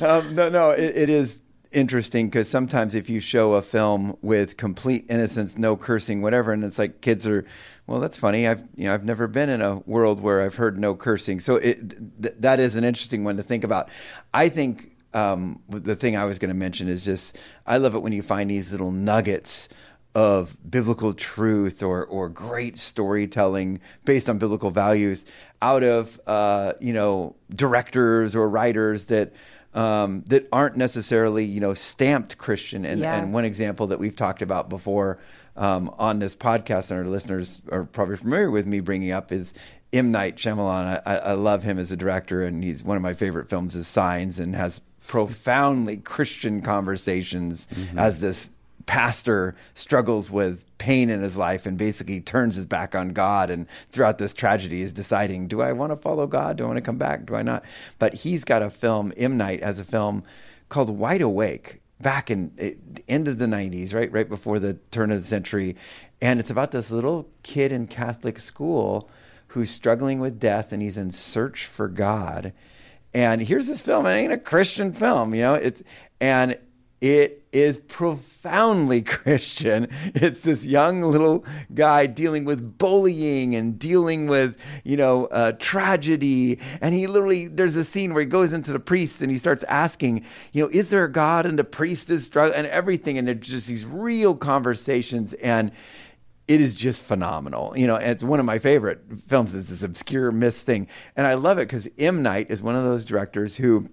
um, 0.02 0.36
no, 0.36 0.50
no, 0.50 0.70
it, 0.72 0.96
it 0.96 1.10
is 1.10 1.42
interesting 1.72 2.28
because 2.28 2.50
sometimes 2.50 2.96
if 2.96 3.10
you 3.10 3.20
show 3.20 3.54
a 3.54 3.62
film 3.62 4.18
with 4.22 4.58
complete 4.58 5.06
innocence, 5.10 5.58
no 5.58 5.76
cursing, 5.76 6.22
whatever, 6.22 6.52
and 6.52 6.64
it's 6.64 6.80
like 6.80 7.02
kids 7.02 7.26
are, 7.28 7.46
well, 7.88 8.00
that's 8.00 8.18
funny. 8.18 8.48
I've 8.48 8.64
you 8.76 8.86
know 8.86 8.94
I've 8.94 9.06
never 9.06 9.28
been 9.28 9.50
in 9.50 9.62
a 9.62 9.78
world 9.80 10.22
where 10.22 10.42
I've 10.42 10.56
heard 10.56 10.80
no 10.80 10.96
cursing, 10.96 11.40
so 11.40 11.56
it 11.56 12.22
th- 12.22 12.36
that 12.40 12.60
is 12.60 12.76
an 12.76 12.84
interesting 12.84 13.24
one 13.24 13.38
to 13.38 13.44
think 13.44 13.64
about. 13.64 13.90
I 14.34 14.50
think 14.50 14.92
um, 15.14 15.62
the 15.70 15.96
thing 15.96 16.16
I 16.16 16.26
was 16.26 16.40
going 16.40 16.50
to 16.50 16.56
mention 16.56 16.88
is 16.88 17.04
just 17.04 17.38
I 17.66 17.78
love 17.78 17.96
it 17.96 18.00
when 18.00 18.14
you 18.14 18.22
find 18.22 18.50
these 18.50 18.72
little 18.72 18.92
nuggets 18.92 19.70
of 20.14 20.58
biblical 20.70 21.14
truth 21.14 21.84
or 21.84 22.06
or 22.06 22.28
great 22.30 22.78
storytelling 22.78 23.80
based 24.04 24.30
on 24.30 24.38
biblical 24.38 24.70
values 24.70 25.26
out 25.62 25.84
of 25.84 26.20
uh, 26.28 26.74
you 26.80 26.94
know 26.94 27.36
directors 27.56 28.36
or 28.36 28.50
writers 28.50 29.08
that 29.08 29.34
um, 29.74 30.24
that 30.28 30.48
aren't 30.52 30.76
necessarily 30.76 31.46
you 31.46 31.60
know 31.60 31.74
stamped 31.74 32.38
Christian. 32.38 32.86
And, 32.86 33.00
Yeah. 33.02 33.16
and 33.16 33.34
one 33.34 33.46
example 33.46 33.88
that 33.88 34.00
we've 34.00 34.16
talked 34.16 34.42
about 34.42 34.70
before 34.70 35.18
um, 35.56 35.94
on 35.98 36.20
this 36.20 36.36
podcast, 36.36 36.92
and 36.92 37.00
our 37.00 37.06
listeners 37.06 37.62
are 37.72 37.84
probably 37.86 38.16
familiar 38.18 38.50
with 38.52 38.66
me 38.66 38.80
bringing 38.80 39.12
up 39.12 39.32
is. 39.32 39.54
M. 39.94 40.10
Night 40.10 40.38
Shyamalan, 40.38 41.02
I, 41.06 41.18
I 41.18 41.34
love 41.34 41.64
him 41.64 41.78
as 41.78 41.92
a 41.92 41.98
director, 41.98 42.44
and 42.46 42.64
he's 42.64 42.82
one 42.82 42.96
of 42.96 43.04
my 43.04 43.14
favorite 43.14 43.50
films 43.50 43.76
is 43.76 43.88
Signs, 43.90 44.40
and 44.40 44.56
has 44.56 44.82
profoundly 45.06 45.98
Christian 45.98 46.62
conversations 46.62 47.68
as 47.98 48.22
this 48.22 48.52
pastor 48.86 49.56
struggles 49.74 50.32
with 50.32 50.66
pain 50.78 51.10
in 51.10 51.22
his 51.22 51.38
life 51.38 51.66
and 51.66 51.78
basically 51.78 52.22
turns 52.22 52.56
his 52.56 52.66
back 52.66 52.96
on 52.96 53.10
God 53.10 53.50
and 53.50 53.68
throughout 53.92 54.18
this 54.18 54.34
tragedy 54.34 54.82
is 54.82 54.94
deciding 54.94 55.48
do 55.48 55.62
I 55.62 55.72
want 55.74 55.92
to 55.92 55.96
follow 55.96 56.28
God? 56.28 56.58
Do 56.58 56.64
I 56.64 56.68
want 56.68 56.78
to 56.78 56.82
come 56.82 56.98
back? 56.98 57.26
Do 57.26 57.36
I 57.36 57.42
not? 57.42 57.64
But 58.00 58.14
he's 58.14 58.44
got 58.44 58.62
a 58.62 58.70
film 58.70 59.14
M. 59.18 59.38
Night 59.38 59.64
has 59.64 59.80
a 59.80 59.84
film 59.84 60.24
called 60.70 60.90
Wide 60.90 61.22
Awake 61.22 61.82
back 62.00 62.32
in 62.32 62.52
eh, 62.58 62.74
the 62.92 63.04
end 63.08 63.28
of 63.28 63.38
the 63.38 63.46
90s 63.46 63.94
right 63.94 64.12
right 64.12 64.28
before 64.28 64.60
the 64.60 64.74
turn 64.92 65.12
of 65.12 65.18
the 65.18 65.28
century. 65.28 65.76
And 66.22 66.40
it's 66.40 66.50
about 66.50 66.72
this 66.72 66.92
little 66.92 67.30
kid 67.44 67.72
in 67.72 67.88
Catholic 67.88 68.40
school 68.40 69.10
who's 69.48 69.70
struggling 69.70 70.20
with 70.20 70.40
death 70.40 70.72
and 70.72 70.82
he's 70.82 70.98
in 70.98 71.12
search 71.12 71.66
for 71.66 71.88
God. 71.88 72.54
And 73.14 73.42
here's 73.42 73.68
this 73.68 73.82
film. 73.82 74.06
It 74.06 74.14
ain't 74.14 74.32
a 74.32 74.38
Christian 74.38 74.94
film, 74.94 75.36
you 75.36 75.42
know. 75.42 75.56
It's 75.56 75.84
and 76.22 76.58
it 77.02 77.41
is 77.52 77.80
profoundly 77.80 79.02
Christian. 79.02 79.88
It's 80.16 80.42
this 80.42 80.66
young 80.66 81.02
little 81.02 81.46
guy 81.74 82.06
dealing 82.06 82.46
with 82.46 82.78
bullying 82.78 83.56
and 83.56 83.78
dealing 83.78 84.28
with 84.28 84.58
you 84.84 84.98
know 84.98 85.26
uh, 85.28 85.54
tragedy. 85.54 86.60
And 86.82 86.94
he 86.94 87.08
literally 87.08 87.48
there's 87.48 87.76
a 87.76 87.84
scene 87.84 88.14
where 88.14 88.22
he 88.22 88.30
goes 88.30 88.54
into 88.54 88.72
the 88.72 88.80
priest 88.80 89.22
and 89.22 89.32
he 89.32 89.38
starts 89.38 89.64
asking, 89.64 90.26
you 90.52 90.64
know, 90.64 90.70
is 90.72 90.90
there 90.90 91.06
a 91.06 91.12
God? 91.12 91.46
And 91.46 91.58
the 91.58 91.64
priest 91.64 92.10
is 92.10 92.26
struggling 92.26 92.60
and 92.60 92.68
everything. 92.68 93.18
And 93.18 93.28
there's 93.28 93.40
just 93.40 93.68
these 93.68 93.86
real 93.86 94.36
conversations 94.36 95.34
and 95.36 95.72
it 96.48 96.60
is 96.60 96.76
just 96.76 97.04
phenomenal. 97.04 97.78
You 97.78 97.88
know, 97.88 97.96
it's 97.96 98.24
one 98.24 98.40
of 98.40 98.46
my 98.46 98.60
favorite 98.60 99.02
films. 99.18 99.56
It's 99.56 99.70
this 99.70 99.84
obscure 99.84 100.32
myth 100.32 100.58
thing, 100.58 100.88
and 101.16 101.26
I 101.26 101.36
love 101.36 101.58
it 101.60 101.68
because 101.68 101.88
M 101.98 102.22
Night 102.22 102.48
is 102.50 102.62
one 102.62 102.76
of 102.76 102.84
those 102.84 103.06
directors 103.06 103.58
who. 103.58 103.90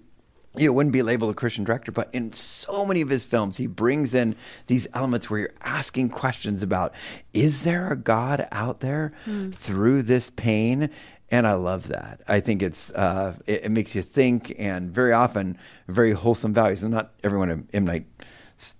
You 0.58 0.72
wouldn't 0.72 0.92
be 0.92 1.02
labeled 1.02 1.30
a 1.30 1.34
Christian 1.34 1.64
director, 1.64 1.92
but 1.92 2.08
in 2.12 2.32
so 2.32 2.84
many 2.84 3.00
of 3.00 3.08
his 3.08 3.24
films, 3.24 3.56
he 3.56 3.66
brings 3.66 4.14
in 4.14 4.34
these 4.66 4.86
elements 4.94 5.30
where 5.30 5.40
you're 5.40 5.50
asking 5.62 6.10
questions 6.10 6.62
about 6.62 6.92
is 7.32 7.62
there 7.62 7.90
a 7.92 7.96
God 7.96 8.48
out 8.52 8.80
there 8.80 9.12
through 9.52 10.02
this 10.02 10.30
pain? 10.30 10.90
And 11.30 11.46
I 11.46 11.52
love 11.52 11.88
that. 11.88 12.22
I 12.26 12.40
think 12.40 12.62
it's 12.62 12.90
uh, 12.92 13.34
it, 13.46 13.64
it 13.66 13.70
makes 13.70 13.94
you 13.94 14.00
think, 14.00 14.54
and 14.58 14.90
very 14.90 15.12
often 15.12 15.58
very 15.86 16.12
wholesome 16.12 16.54
values. 16.54 16.82
And 16.82 16.92
not 16.92 17.12
everyone 17.22 17.50
in 17.50 17.68
M 17.74 17.84
Night 17.84 18.06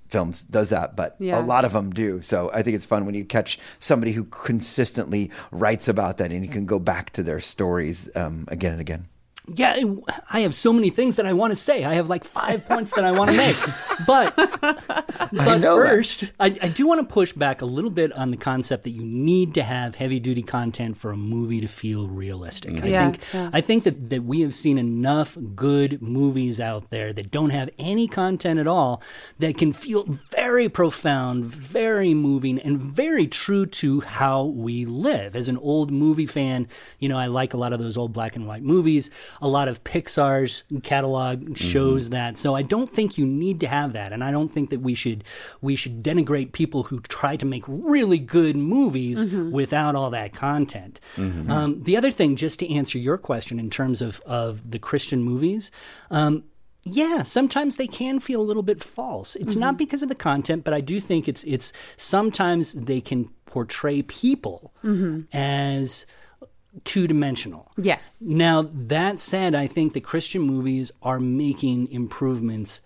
films 0.09 0.43
does 0.43 0.71
that, 0.71 0.97
but 0.97 1.15
Yeah. 1.19 1.39
a 1.39 1.43
lot 1.45 1.65
of 1.67 1.73
them 1.75 1.91
do. 1.91 2.23
So 2.23 2.51
I 2.55 2.63
think 2.63 2.75
it's 2.75 2.87
fun 2.87 3.05
when 3.05 3.15
you 3.15 3.25
catch 3.27 3.59
somebody 3.79 4.13
who 4.13 4.25
consistently 4.25 5.31
writes 5.51 5.87
about 5.89 6.17
that 6.19 6.33
and 6.33 6.43
you 6.45 6.51
can 6.51 6.65
go 6.65 6.79
back 6.79 7.11
to 7.11 7.23
their 7.23 7.41
stories 7.41 8.09
um, 8.17 8.47
again 8.49 8.73
and 8.73 8.81
again. 8.81 9.07
Yeah, 9.55 9.83
I 10.31 10.41
have 10.41 10.55
so 10.55 10.73
many 10.73 10.91
things 10.91 11.17
that 11.17 11.27
I 11.27 11.33
want 11.33 11.53
to 11.53 11.57
say. 11.57 11.85
I 11.85 11.95
have 11.95 12.09
like 12.09 12.25
five 12.25 12.67
points 12.67 12.93
that 12.95 13.05
I 13.05 13.13
want 13.13 13.31
to 13.31 13.37
make. 13.37 13.57
But, 14.07 14.35
but 15.33 15.59
know 15.59 15.77
first, 15.77 16.25
I, 16.39 16.47
I 16.63 16.69
do 16.69 16.87
want 16.87 17.01
to 17.01 17.07
push 17.07 17.33
back 17.33 17.63
a 17.63 17.67
little 17.67 17.91
bit 17.91 18.13
on 18.13 18.31
the 18.31 18.37
concept 18.37 18.85
that 18.85 18.91
you 18.91 19.03
need 19.05 19.55
to 19.55 19.63
have 19.63 19.95
heavy 19.95 20.21
duty 20.21 20.43
content 20.43 20.97
for 20.97 21.11
a 21.11 21.17
movie 21.17 21.61
to 21.61 21.69
feel 21.69 22.09
realistic. 22.09 22.75
Mm-hmm. 22.75 22.85
I 22.85 22.89
Yeah, 22.89 23.05
think 23.11 23.21
yeah. 23.33 23.51
I 23.53 23.61
think 23.61 23.85
that, 23.85 24.11
that 24.11 24.25
we 24.25 24.41
have 24.43 24.55
seen 24.55 24.79
enough 24.79 25.37
good 25.55 26.01
movies 26.03 26.61
out 26.61 26.91
there 26.91 27.13
that 27.13 27.31
don't 27.31 27.51
have 27.51 27.71
any 27.79 28.07
content 28.09 28.61
at 28.61 28.67
all 28.67 29.03
that 29.39 29.57
can 29.59 29.73
feel 29.73 30.05
very 30.05 30.69
profound, 30.69 31.45
very 31.47 32.15
moving, 32.15 32.59
and 32.61 32.81
very 32.81 33.27
true 33.27 33.67
to 33.67 34.01
how 34.01 34.45
we 34.45 34.85
live. 34.85 35.35
As 35.35 35.49
an 35.49 35.57
old 35.59 35.91
movie 35.91 36.27
fan, 36.27 36.69
you 36.99 37.09
know, 37.09 37.17
I 37.17 37.27
like 37.27 37.55
a 37.55 37.57
lot 37.57 37.73
of 37.73 37.79
those 37.81 37.97
old 37.97 38.13
black 38.13 38.37
and 38.37 38.47
white 38.47 38.63
movies. 38.63 39.11
A 39.41 39.49
lot 39.49 39.69
of 39.69 39.85
Pixar's 39.85 40.65
catalog 40.83 41.57
shows 41.57 42.05
mm-hmm. 42.05 42.13
that. 42.13 42.39
So 42.39 42.55
I 42.55 42.63
don't 42.63 42.93
think 42.93 43.19
you 43.19 43.27
need 43.27 43.61
to 43.61 43.69
have 43.69 43.93
that, 43.93 44.13
and 44.13 44.25
I 44.25 44.31
don't 44.31 44.51
think 44.51 44.71
that 44.71 44.81
we 44.81 44.95
should 44.95 45.25
we 45.61 45.77
should 45.77 46.03
denigrate 46.03 46.53
people 46.53 46.85
who 46.85 47.01
try 47.01 47.37
to 47.37 47.47
make 47.47 47.65
really 47.67 48.19
good 48.19 48.57
movies 48.57 49.25
mm-hmm. 49.25 49.51
without 49.51 49.95
all 49.95 50.11
that 50.11 50.33
content. 50.33 51.01
Mm-hmm. 51.17 51.51
Um, 51.51 51.83
the 51.83 51.97
other 51.97 52.11
thing, 52.11 52.37
just 52.37 52.59
to 52.61 52.73
answer 52.73 52.99
your 52.99 53.19
question 53.19 53.59
in 53.59 53.71
terms 53.71 54.03
of 54.03 54.21
of 54.27 54.71
the 54.71 54.79
Christian 54.79 55.23
movies. 55.23 55.71
Um, 56.11 56.45
yeah, 56.85 57.23
sometimes 57.23 57.77
they 57.77 57.87
can 57.87 58.19
feel 58.19 58.41
a 58.41 58.43
little 58.43 58.63
bit 58.63 58.83
false. 58.83 59.37
It's 59.37 59.57
not 59.57 59.77
because 59.77 60.03
of 60.03 60.09
the 60.09 60.15
content, 60.15 60.65
but 60.65 60.73
I 60.73 60.81
do 60.81 61.01
think 61.01 61.29
it's 61.29 61.45
it's 61.45 61.73
sometimes 61.97 62.73
they 62.73 63.01
can 63.01 63.29
portray 63.47 64.03
people 64.03 64.73
as 65.33 66.07
two 66.85 67.07
dimensional. 67.07 67.71
Yes. 67.77 68.21
Now, 68.23 68.69
that 68.73 69.21
said, 69.21 69.55
I 69.55 69.67
think 69.67 69.93
the 69.93 70.01
Christian 70.01 70.43
movies 70.43 70.93
are 71.03 71.21
making 71.21 71.91
improvements 71.91 72.81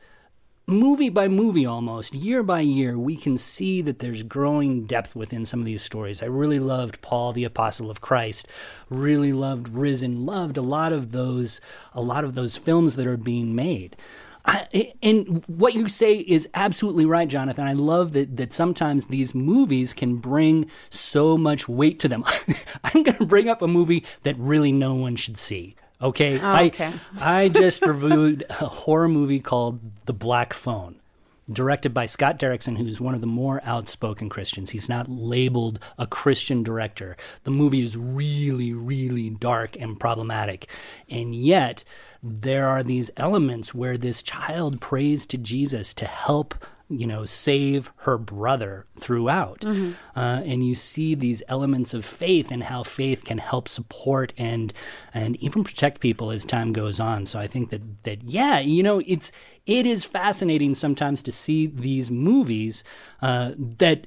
movie 0.67 1.09
by 1.09 1.29
movie 1.29 1.67
almost, 1.67 2.15
year 2.15 2.43
by 2.43 2.61
year. 2.61 2.99
We 2.99 3.17
can 3.17 3.37
see 3.37 3.83
that 3.83 3.99
there's 3.99 4.23
growing 4.23 4.87
depth 4.87 5.15
within 5.17 5.45
some 5.45 5.61
of 5.61 5.67
these 5.67 5.83
stories. 5.83 6.23
I 6.23 6.27
really 6.27 6.61
loved 6.61 7.03
Paul, 7.03 7.33
the 7.33 7.45
Apostle 7.45 7.91
of 7.91 8.01
Christ, 8.01 8.47
really 8.89 9.33
loved 9.33 9.69
Risen, 9.69 10.25
loved 10.25 10.57
a 10.57 10.63
lot 10.63 10.93
of 10.93 11.13
those, 11.13 11.61
a 11.93 12.01
lot 12.01 12.25
of 12.25 12.35
those 12.35 12.57
films 12.57 12.97
that 12.97 13.07
are 13.07 13.17
being 13.17 13.55
made. 13.55 13.97
I, 14.45 14.93
and 15.03 15.45
what 15.47 15.75
you 15.75 15.89
say 15.89 16.17
is 16.17 16.49
absolutely 16.55 17.05
right, 17.07 17.29
Jonathan. 17.29 17.67
I 17.67 17.75
love 17.75 18.13
that 18.13 18.37
that 18.39 18.53
sometimes 18.53 19.07
these 19.07 19.35
movies 19.35 19.93
can 19.93 20.17
bring 20.17 20.69
so 20.91 21.37
much 21.39 21.69
weight 21.69 22.01
to 22.01 22.09
them. 22.09 22.25
I'm 22.85 23.03
going 23.03 23.19
to 23.19 23.27
bring 23.27 23.49
up 23.49 23.63
a 23.63 23.69
movie 23.69 24.05
that 24.25 24.37
really 24.39 24.73
no 24.73 24.95
one 24.95 25.17
should 25.17 25.39
see. 25.39 25.77
Okay, 26.01 26.41
Oh, 26.41 26.57
okay. 26.65 26.93
I 27.21 27.45
I 27.45 27.49
just 27.49 27.87
reviewed 27.87 28.45
a 28.51 28.67
horror 28.67 29.09
movie 29.09 29.39
called 29.39 29.79
The 30.07 30.13
Black 30.13 30.53
Phone 30.53 30.97
directed 31.51 31.93
by 31.93 32.07
Scott 32.07 32.39
Derrickson, 32.39 32.77
who's 32.77 33.01
one 33.01 33.15
of 33.15 33.21
the 33.21 33.27
more 33.27 33.61
outspoken 33.65 34.29
Christians. 34.29 34.71
He's 34.71 34.89
not 34.89 35.11
labeled 35.11 35.79
a 35.99 36.07
Christian 36.07 36.63
director. 36.63 37.17
The 37.45 37.51
movie 37.51 37.85
is 37.85 37.97
really, 37.97 38.73
really 38.73 39.31
dark 39.31 39.77
and 39.81 39.99
problematic. 39.99 40.69
And 41.09 41.35
yet, 41.35 41.85
there 42.23 42.69
are 42.69 42.83
these 42.83 43.11
elements 43.17 43.75
where 43.75 43.97
this 43.97 44.23
child 44.23 44.81
prays 44.81 45.27
to 45.27 45.39
Jesus 45.39 45.93
to 45.95 46.07
help 46.07 46.55
you 46.99 47.07
know, 47.07 47.25
save 47.25 47.91
her 47.97 48.19
brother 48.19 48.87
throughout. 48.99 49.65
Uh, 49.65 50.43
and 50.45 50.65
you 50.67 50.75
see 50.75 51.15
these 51.15 51.43
elements 51.49 51.95
of 51.95 52.05
faith 52.05 52.51
and 52.51 52.63
how 52.65 52.83
faith 52.83 53.25
can 53.25 53.39
help 53.39 53.69
support 53.69 54.33
and 54.37 54.73
and 55.15 55.37
even 55.37 55.65
protect 55.65 56.01
people 56.01 56.31
as 56.31 56.45
time 56.45 56.73
goes 56.73 57.01
on. 57.01 57.27
So 57.27 57.39
I 57.39 57.47
think 57.47 57.71
that 57.71 58.05
that 58.05 58.23
yeah, 58.23 58.59
you 58.61 58.83
know, 58.83 59.03
it's 59.07 59.33
it 59.67 59.87
is 59.87 60.05
fascinating 60.05 60.75
sometimes 60.75 61.23
to 61.25 61.33
see 61.33 61.67
these 61.67 62.11
movies 62.11 62.85
uh, 63.21 63.53
that 63.57 64.07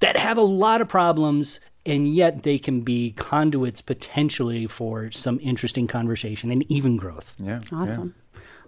that 0.00 0.16
have 0.16 0.36
a 0.36 0.42
lot 0.42 0.80
of 0.80 0.88
problems. 0.88 1.60
And 1.84 2.12
yet 2.12 2.42
they 2.42 2.58
can 2.58 2.80
be 2.80 3.12
conduits 3.12 3.80
potentially 3.80 4.66
for 4.66 5.12
some 5.12 5.38
interesting 5.40 5.86
conversation 5.86 6.50
and 6.50 6.68
even 6.68 6.96
growth. 6.96 7.34
Yeah. 7.38 7.60
Awesome. 7.70 8.12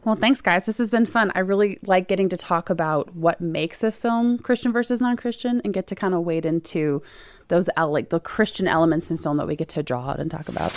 Well, 0.05 0.17
thanks, 0.17 0.41
guys. 0.41 0.67
This 0.67 0.79
has 0.79 0.91
been 0.91 1.07
fun. 1.07 1.33
I 1.35 1.41
really 1.41 1.79
like 1.83 2.09
getting 2.09 2.29
to 2.31 2.37
talk 2.37 2.71
about 2.71 3.15
what 3.15 3.41
makes 3.41 3.83
a 3.83 3.91
film 3.91 4.39
Christian 4.39 4.73
versus 4.73 5.01
non-Christian, 5.01 5.61
and 5.65 5.75
get 5.75 5.87
to 5.89 5.95
kind 5.95 6.15
of 6.15 6.23
wade 6.23 6.47
into 6.47 7.03
those 7.49 7.69
like 7.77 8.11
the 8.11 8.21
Christian 8.21 8.69
elements 8.69 9.11
in 9.11 9.19
film 9.19 9.37
that 9.39 9.47
we 9.47 9.57
get 9.57 9.69
to 9.71 9.83
draw 9.83 10.11
out 10.11 10.21
and 10.21 10.31
talk 10.31 10.49
about. 10.49 10.73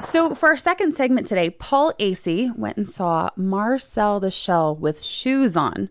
So, 0.00 0.34
for 0.34 0.48
our 0.48 0.56
second 0.56 0.94
segment 0.94 1.26
today, 1.26 1.50
Paul 1.50 1.92
Asay 2.00 2.56
went 2.56 2.78
and 2.78 2.88
saw 2.88 3.30
Marcel 3.36 4.18
the 4.18 4.30
Shell 4.30 4.76
with 4.76 5.02
shoes 5.02 5.56
on. 5.56 5.90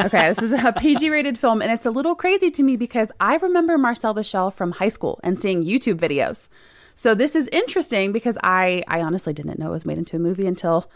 Okay, 0.00 0.28
this 0.28 0.42
is 0.42 0.52
a 0.52 0.72
PG 0.72 1.10
rated 1.10 1.38
film, 1.38 1.60
and 1.60 1.70
it's 1.70 1.86
a 1.86 1.90
little 1.90 2.14
crazy 2.14 2.50
to 2.50 2.62
me 2.62 2.76
because 2.76 3.12
I 3.20 3.36
remember 3.36 3.76
Marcel 3.76 4.14
the 4.14 4.24
Shell 4.24 4.50
from 4.50 4.72
high 4.72 4.88
school 4.88 5.20
and 5.22 5.40
seeing 5.40 5.62
YouTube 5.62 5.98
videos. 5.98 6.48
So, 6.94 7.14
this 7.14 7.34
is 7.36 7.48
interesting 7.48 8.12
because 8.12 8.38
I, 8.42 8.82
I 8.88 9.02
honestly 9.02 9.32
didn't 9.32 9.58
know 9.58 9.68
it 9.68 9.72
was 9.72 9.86
made 9.86 9.98
into 9.98 10.16
a 10.16 10.20
movie 10.20 10.46
until, 10.46 10.90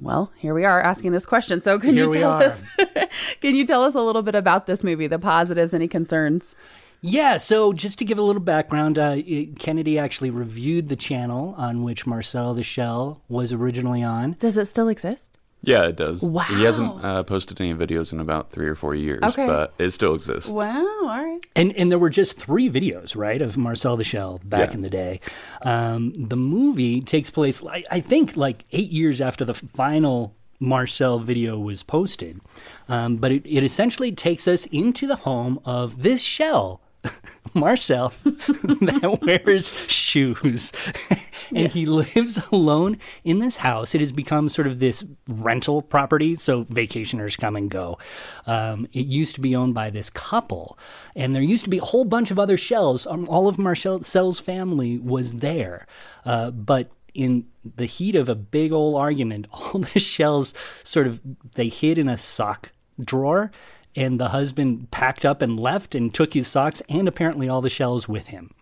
well, 0.00 0.30
here 0.36 0.54
we 0.54 0.64
are 0.64 0.80
asking 0.80 1.12
this 1.12 1.26
question. 1.26 1.62
So, 1.62 1.78
can 1.78 1.94
Here 1.94 2.04
you 2.04 2.12
tell 2.12 2.32
us? 2.32 2.62
can 3.40 3.54
you 3.54 3.66
tell 3.66 3.82
us 3.82 3.94
a 3.94 4.00
little 4.00 4.22
bit 4.22 4.34
about 4.34 4.66
this 4.66 4.84
movie, 4.84 5.06
the 5.06 5.18
positives, 5.18 5.72
any 5.72 5.88
concerns? 5.88 6.54
Yeah, 7.00 7.36
so 7.36 7.72
just 7.72 7.98
to 8.00 8.04
give 8.04 8.18
a 8.18 8.22
little 8.22 8.42
background, 8.42 8.98
uh, 8.98 9.16
Kennedy 9.58 9.98
actually 9.98 10.30
reviewed 10.30 10.88
the 10.88 10.96
channel 10.96 11.54
on 11.56 11.82
which 11.82 12.06
Marcel 12.06 12.54
the 12.54 12.62
Shell 12.62 13.22
was 13.28 13.52
originally 13.52 14.02
on. 14.02 14.36
Does 14.38 14.56
it 14.58 14.66
still 14.66 14.88
exist? 14.88 15.35
Yeah, 15.66 15.82
it 15.86 15.96
does. 15.96 16.22
Wow. 16.22 16.44
He 16.44 16.62
hasn't 16.64 17.04
uh, 17.04 17.22
posted 17.24 17.60
any 17.60 17.74
videos 17.74 18.12
in 18.12 18.20
about 18.20 18.52
three 18.52 18.68
or 18.68 18.74
four 18.76 18.94
years, 18.94 19.20
Okay. 19.22 19.46
but 19.46 19.74
it 19.78 19.90
still 19.90 20.14
exists. 20.14 20.48
Wow, 20.50 20.86
all 21.02 21.06
right. 21.08 21.40
And 21.54 21.76
and 21.76 21.90
there 21.90 21.98
were 21.98 22.08
just 22.08 22.38
three 22.38 22.70
videos, 22.70 23.14
right, 23.16 23.42
of 23.42 23.56
Marcel 23.58 23.96
the 23.96 24.04
Shell 24.04 24.40
back 24.44 24.70
Yeah. 24.70 24.74
in 24.76 24.80
the 24.82 24.90
day. 24.90 25.20
Um, 25.62 26.12
the 26.16 26.36
movie 26.36 27.00
takes 27.00 27.28
place, 27.30 27.62
I, 27.64 27.82
I 27.90 28.00
think, 28.00 28.36
like 28.36 28.64
eight 28.72 28.90
years 28.90 29.20
after 29.20 29.44
the 29.44 29.54
final 29.54 30.34
Marcel 30.60 31.18
video 31.18 31.58
was 31.58 31.82
posted. 31.82 32.40
Um, 32.88 33.16
but 33.16 33.32
it, 33.32 33.42
it 33.44 33.62
essentially 33.64 34.12
takes 34.12 34.46
us 34.48 34.66
into 34.66 35.06
the 35.06 35.16
home 35.16 35.58
of 35.64 36.02
this 36.02 36.22
shell. 36.22 36.80
Marcel 37.54 38.12
that 38.24 39.18
wears 39.22 39.70
shoes 39.88 40.72
and 41.54 41.68
he 41.68 41.86
lives 41.86 42.38
alone 42.52 42.98
in 43.24 43.38
this 43.38 43.56
house. 43.56 43.94
It 43.94 44.00
has 44.00 44.12
become 44.12 44.48
sort 44.48 44.66
of 44.66 44.78
this 44.78 45.04
rental 45.28 45.82
property, 45.82 46.34
so 46.34 46.64
vacationers 46.64 47.38
come 47.38 47.56
and 47.56 47.70
go. 47.70 47.98
Um, 48.46 48.86
it 48.92 49.06
used 49.06 49.34
to 49.36 49.40
be 49.40 49.56
owned 49.56 49.74
by 49.74 49.90
this 49.90 50.10
couple, 50.10 50.78
and 51.14 51.34
there 51.34 51.42
used 51.42 51.64
to 51.64 51.70
be 51.70 51.78
a 51.78 51.84
whole 51.84 52.04
bunch 52.04 52.30
of 52.30 52.38
other 52.38 52.56
shells. 52.56 53.06
Um, 53.06 53.28
all 53.28 53.48
of 53.48 53.58
Marcel's 53.58 54.40
family 54.40 54.98
was 54.98 55.32
there, 55.32 55.86
uh, 56.24 56.50
but 56.50 56.90
in 57.14 57.46
the 57.76 57.86
heat 57.86 58.14
of 58.14 58.28
a 58.28 58.34
big 58.34 58.72
old 58.72 58.96
argument, 58.96 59.46
all 59.52 59.80
the 59.80 60.00
shells 60.00 60.52
sort 60.82 61.06
of 61.06 61.20
they 61.54 61.68
hid 61.68 61.98
in 61.98 62.08
a 62.08 62.16
sock 62.16 62.72
drawer. 63.02 63.50
And 63.96 64.20
the 64.20 64.28
husband 64.28 64.90
packed 64.90 65.24
up 65.24 65.42
and 65.42 65.58
left 65.58 65.94
and 65.94 66.12
took 66.12 66.34
his 66.34 66.46
socks 66.46 66.82
and 66.88 67.08
apparently 67.08 67.48
all 67.48 67.62
the 67.62 67.70
shells 67.70 68.06
with 68.06 68.28
him. 68.28 68.52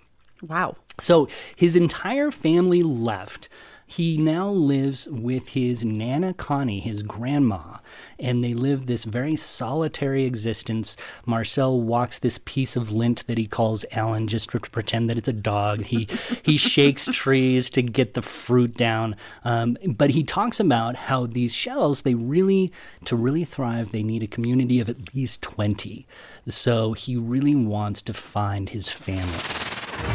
Wow. 0.40 0.76
So 1.00 1.28
his 1.56 1.76
entire 1.76 2.30
family 2.30 2.82
left. 2.82 3.48
He 3.94 4.18
now 4.18 4.50
lives 4.50 5.06
with 5.06 5.50
his 5.50 5.84
Nana 5.84 6.34
Connie, 6.34 6.80
his 6.80 7.04
grandma, 7.04 7.78
and 8.18 8.42
they 8.42 8.52
live 8.52 8.86
this 8.86 9.04
very 9.04 9.36
solitary 9.36 10.24
existence. 10.24 10.96
Marcel 11.26 11.80
walks 11.80 12.18
this 12.18 12.40
piece 12.44 12.74
of 12.74 12.90
lint 12.90 13.24
that 13.28 13.38
he 13.38 13.46
calls 13.46 13.84
Alan 13.92 14.26
just 14.26 14.50
to 14.50 14.58
pretend 14.58 15.08
that 15.08 15.16
it's 15.16 15.28
a 15.28 15.32
dog. 15.32 15.84
He 15.84 16.08
he 16.42 16.56
shakes 16.72 17.06
trees 17.12 17.70
to 17.70 17.82
get 17.82 18.14
the 18.14 18.22
fruit 18.22 18.76
down. 18.76 19.14
Um, 19.44 19.78
but 19.86 20.10
he 20.10 20.24
talks 20.24 20.58
about 20.58 20.96
how 20.96 21.26
these 21.26 21.54
shells, 21.54 22.02
they 22.02 22.14
really, 22.14 22.72
to 23.04 23.14
really 23.14 23.44
thrive, 23.44 23.92
they 23.92 24.02
need 24.02 24.24
a 24.24 24.26
community 24.26 24.80
of 24.80 24.88
at 24.88 25.14
least 25.14 25.40
20. 25.40 26.04
So 26.48 26.94
he 26.94 27.16
really 27.16 27.54
wants 27.54 28.02
to 28.02 28.12
find 28.12 28.70
his 28.70 28.88
family. 28.88 29.63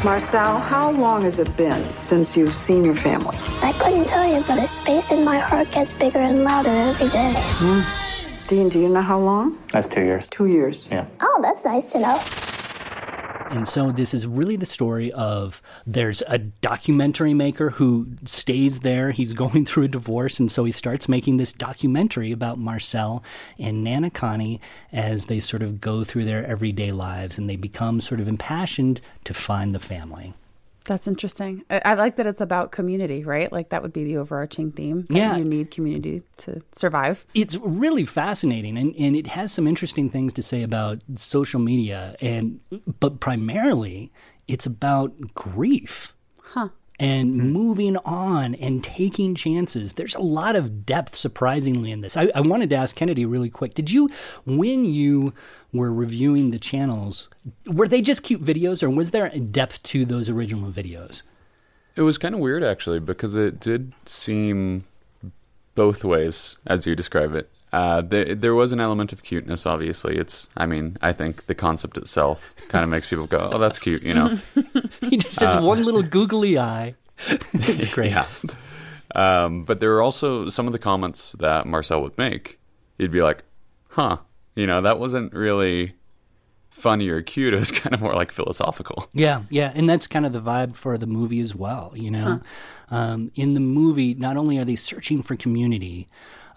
Marcel, 0.04 0.58
how 0.58 0.90
long 0.92 1.22
has 1.22 1.38
it 1.38 1.54
been 1.56 1.96
since 1.96 2.36
you've 2.36 2.54
seen 2.54 2.84
your 2.84 2.94
family? 2.94 3.36
I 3.62 3.72
couldn't 3.74 4.06
tell 4.06 4.26
you, 4.26 4.42
but 4.46 4.56
the 4.56 4.66
space 4.66 5.10
in 5.10 5.24
my 5.24 5.38
heart 5.38 5.70
gets 5.70 5.92
bigger 5.92 6.20
and 6.20 6.42
louder 6.42 6.70
every 6.70 7.08
day. 7.08 7.34
Hmm. 7.36 7.80
Dean, 8.46 8.68
do 8.68 8.80
you 8.80 8.88
know 8.88 9.02
how 9.02 9.20
long? 9.20 9.58
That's 9.72 9.86
two 9.86 10.02
years. 10.02 10.26
Two 10.28 10.46
years. 10.46 10.88
Yeah. 10.90 11.06
Oh, 11.20 11.38
that's 11.42 11.64
nice 11.64 11.86
to 11.92 12.00
know. 12.00 12.49
And 13.50 13.68
so 13.68 13.90
this 13.90 14.14
is 14.14 14.28
really 14.28 14.54
the 14.54 14.64
story 14.64 15.10
of 15.10 15.60
there's 15.84 16.22
a 16.28 16.38
documentary 16.38 17.34
maker 17.34 17.70
who 17.70 18.06
stays 18.24 18.80
there. 18.80 19.10
He's 19.10 19.32
going 19.44 19.66
through 19.66 19.84
a 19.84 19.88
divorce, 19.88 20.38
and 20.38 20.50
so 20.50 20.64
he 20.64 20.70
starts 20.70 21.08
making 21.08 21.36
this 21.36 21.52
documentary 21.52 22.30
about 22.30 22.58
Marcel 22.58 23.24
and 23.58 23.82
Nana 23.82 24.08
Connie 24.08 24.60
as 24.92 25.24
they 25.24 25.40
sort 25.40 25.64
of 25.64 25.80
go 25.80 26.04
through 26.04 26.26
their 26.26 26.46
everyday 26.46 26.92
lives 26.92 27.38
and 27.38 27.50
they 27.50 27.56
become 27.56 28.00
sort 28.00 28.20
of 28.20 28.28
impassioned 28.28 29.00
to 29.24 29.34
find 29.34 29.74
the 29.74 29.80
family. 29.80 30.32
That's 30.84 31.06
interesting. 31.06 31.64
I, 31.70 31.82
I 31.84 31.94
like 31.94 32.16
that 32.16 32.26
it's 32.26 32.40
about 32.40 32.72
community, 32.72 33.24
right? 33.24 33.52
Like 33.52 33.68
that 33.70 33.82
would 33.82 33.92
be 33.92 34.04
the 34.04 34.16
overarching 34.16 34.72
theme. 34.72 35.06
Yeah. 35.10 35.36
You 35.36 35.44
need 35.44 35.70
community 35.70 36.22
to 36.38 36.60
survive. 36.74 37.26
it's 37.34 37.56
really 37.56 38.04
fascinating 38.04 38.76
and, 38.78 38.94
and 38.98 39.14
it 39.14 39.26
has 39.26 39.52
some 39.52 39.66
interesting 39.66 40.08
things 40.10 40.32
to 40.34 40.42
say 40.42 40.62
about 40.62 40.98
social 41.16 41.60
media 41.60 42.16
and 42.20 42.60
but 42.98 43.20
primarily 43.20 44.10
it's 44.48 44.66
about 44.66 45.12
grief 45.34 46.14
and 47.00 47.30
mm-hmm. 47.30 47.48
moving 47.48 47.96
on 47.98 48.54
and 48.56 48.84
taking 48.84 49.34
chances. 49.34 49.94
There's 49.94 50.14
a 50.14 50.20
lot 50.20 50.54
of 50.54 50.84
depth 50.84 51.16
surprisingly 51.16 51.90
in 51.90 52.02
this. 52.02 52.16
I, 52.16 52.30
I 52.34 52.42
wanted 52.42 52.70
to 52.70 52.76
ask 52.76 52.94
kennedy 52.94 53.24
really 53.24 53.48
quick. 53.48 53.74
Did 53.74 53.90
you 53.90 54.08
when 54.44 54.84
you 54.84 55.32
were 55.72 55.92
reviewing 55.92 56.50
the 56.50 56.58
channels 56.58 57.28
were 57.66 57.88
they 57.88 58.02
just 58.02 58.22
cute 58.22 58.44
videos 58.44 58.82
or 58.82 58.90
was 58.90 59.12
there 59.12 59.30
depth 59.30 59.82
to 59.84 60.04
those 60.04 60.28
original 60.28 60.70
videos? 60.70 61.22
It 61.96 62.02
was 62.02 62.18
kind 62.18 62.34
of 62.34 62.40
weird 62.40 62.62
actually 62.62 63.00
because 63.00 63.34
it 63.34 63.58
did 63.58 63.92
seem 64.04 64.84
both 65.74 66.04
ways 66.04 66.56
as 66.66 66.86
you 66.86 66.94
describe 66.94 67.34
it. 67.34 67.50
Uh, 67.72 68.00
there, 68.00 68.34
there 68.34 68.54
was 68.54 68.72
an 68.72 68.80
element 68.80 69.12
of 69.12 69.22
cuteness. 69.22 69.64
Obviously, 69.66 70.16
it's. 70.16 70.48
I 70.56 70.66
mean, 70.66 70.96
I 71.02 71.12
think 71.12 71.46
the 71.46 71.54
concept 71.54 71.96
itself 71.96 72.54
kind 72.68 72.82
of 72.82 72.90
makes 72.90 73.08
people 73.08 73.26
go, 73.26 73.48
"Oh, 73.52 73.58
that's 73.58 73.78
cute," 73.78 74.02
you 74.02 74.14
know. 74.14 74.38
he 75.00 75.16
just 75.16 75.38
has 75.40 75.62
one 75.62 75.84
little 75.84 76.02
googly 76.02 76.58
eye 76.58 76.94
it's 77.52 77.86
great 77.92 78.10
yeah. 78.10 78.26
Um, 79.14 79.64
but 79.64 79.80
there 79.80 79.90
were 79.90 80.02
also 80.02 80.48
some 80.48 80.66
of 80.66 80.72
the 80.72 80.78
comments 80.78 81.32
that 81.40 81.66
Marcel 81.66 82.00
would 82.02 82.16
make. 82.16 82.60
He'd 82.98 83.10
be 83.10 83.22
like, 83.22 83.42
"Huh, 83.88 84.18
you 84.54 84.66
know, 84.66 84.80
that 84.82 84.98
wasn't 84.98 85.32
really 85.32 85.94
funny 86.70 87.08
or 87.08 87.20
cute. 87.20 87.52
It 87.54 87.58
was 87.58 87.72
kind 87.72 87.92
of 87.92 88.02
more 88.02 88.14
like 88.14 88.30
philosophical." 88.30 89.08
Yeah, 89.12 89.42
yeah, 89.50 89.72
and 89.74 89.90
that's 89.90 90.06
kind 90.06 90.24
of 90.24 90.32
the 90.32 90.40
vibe 90.40 90.76
for 90.76 90.96
the 90.96 91.06
movie 91.06 91.40
as 91.40 91.54
well. 91.54 91.92
You 91.96 92.12
know, 92.12 92.40
um, 92.90 93.32
in 93.34 93.54
the 93.54 93.60
movie, 93.60 94.14
not 94.14 94.36
only 94.36 94.58
are 94.58 94.64
they 94.64 94.76
searching 94.76 95.22
for 95.22 95.34
community, 95.34 96.06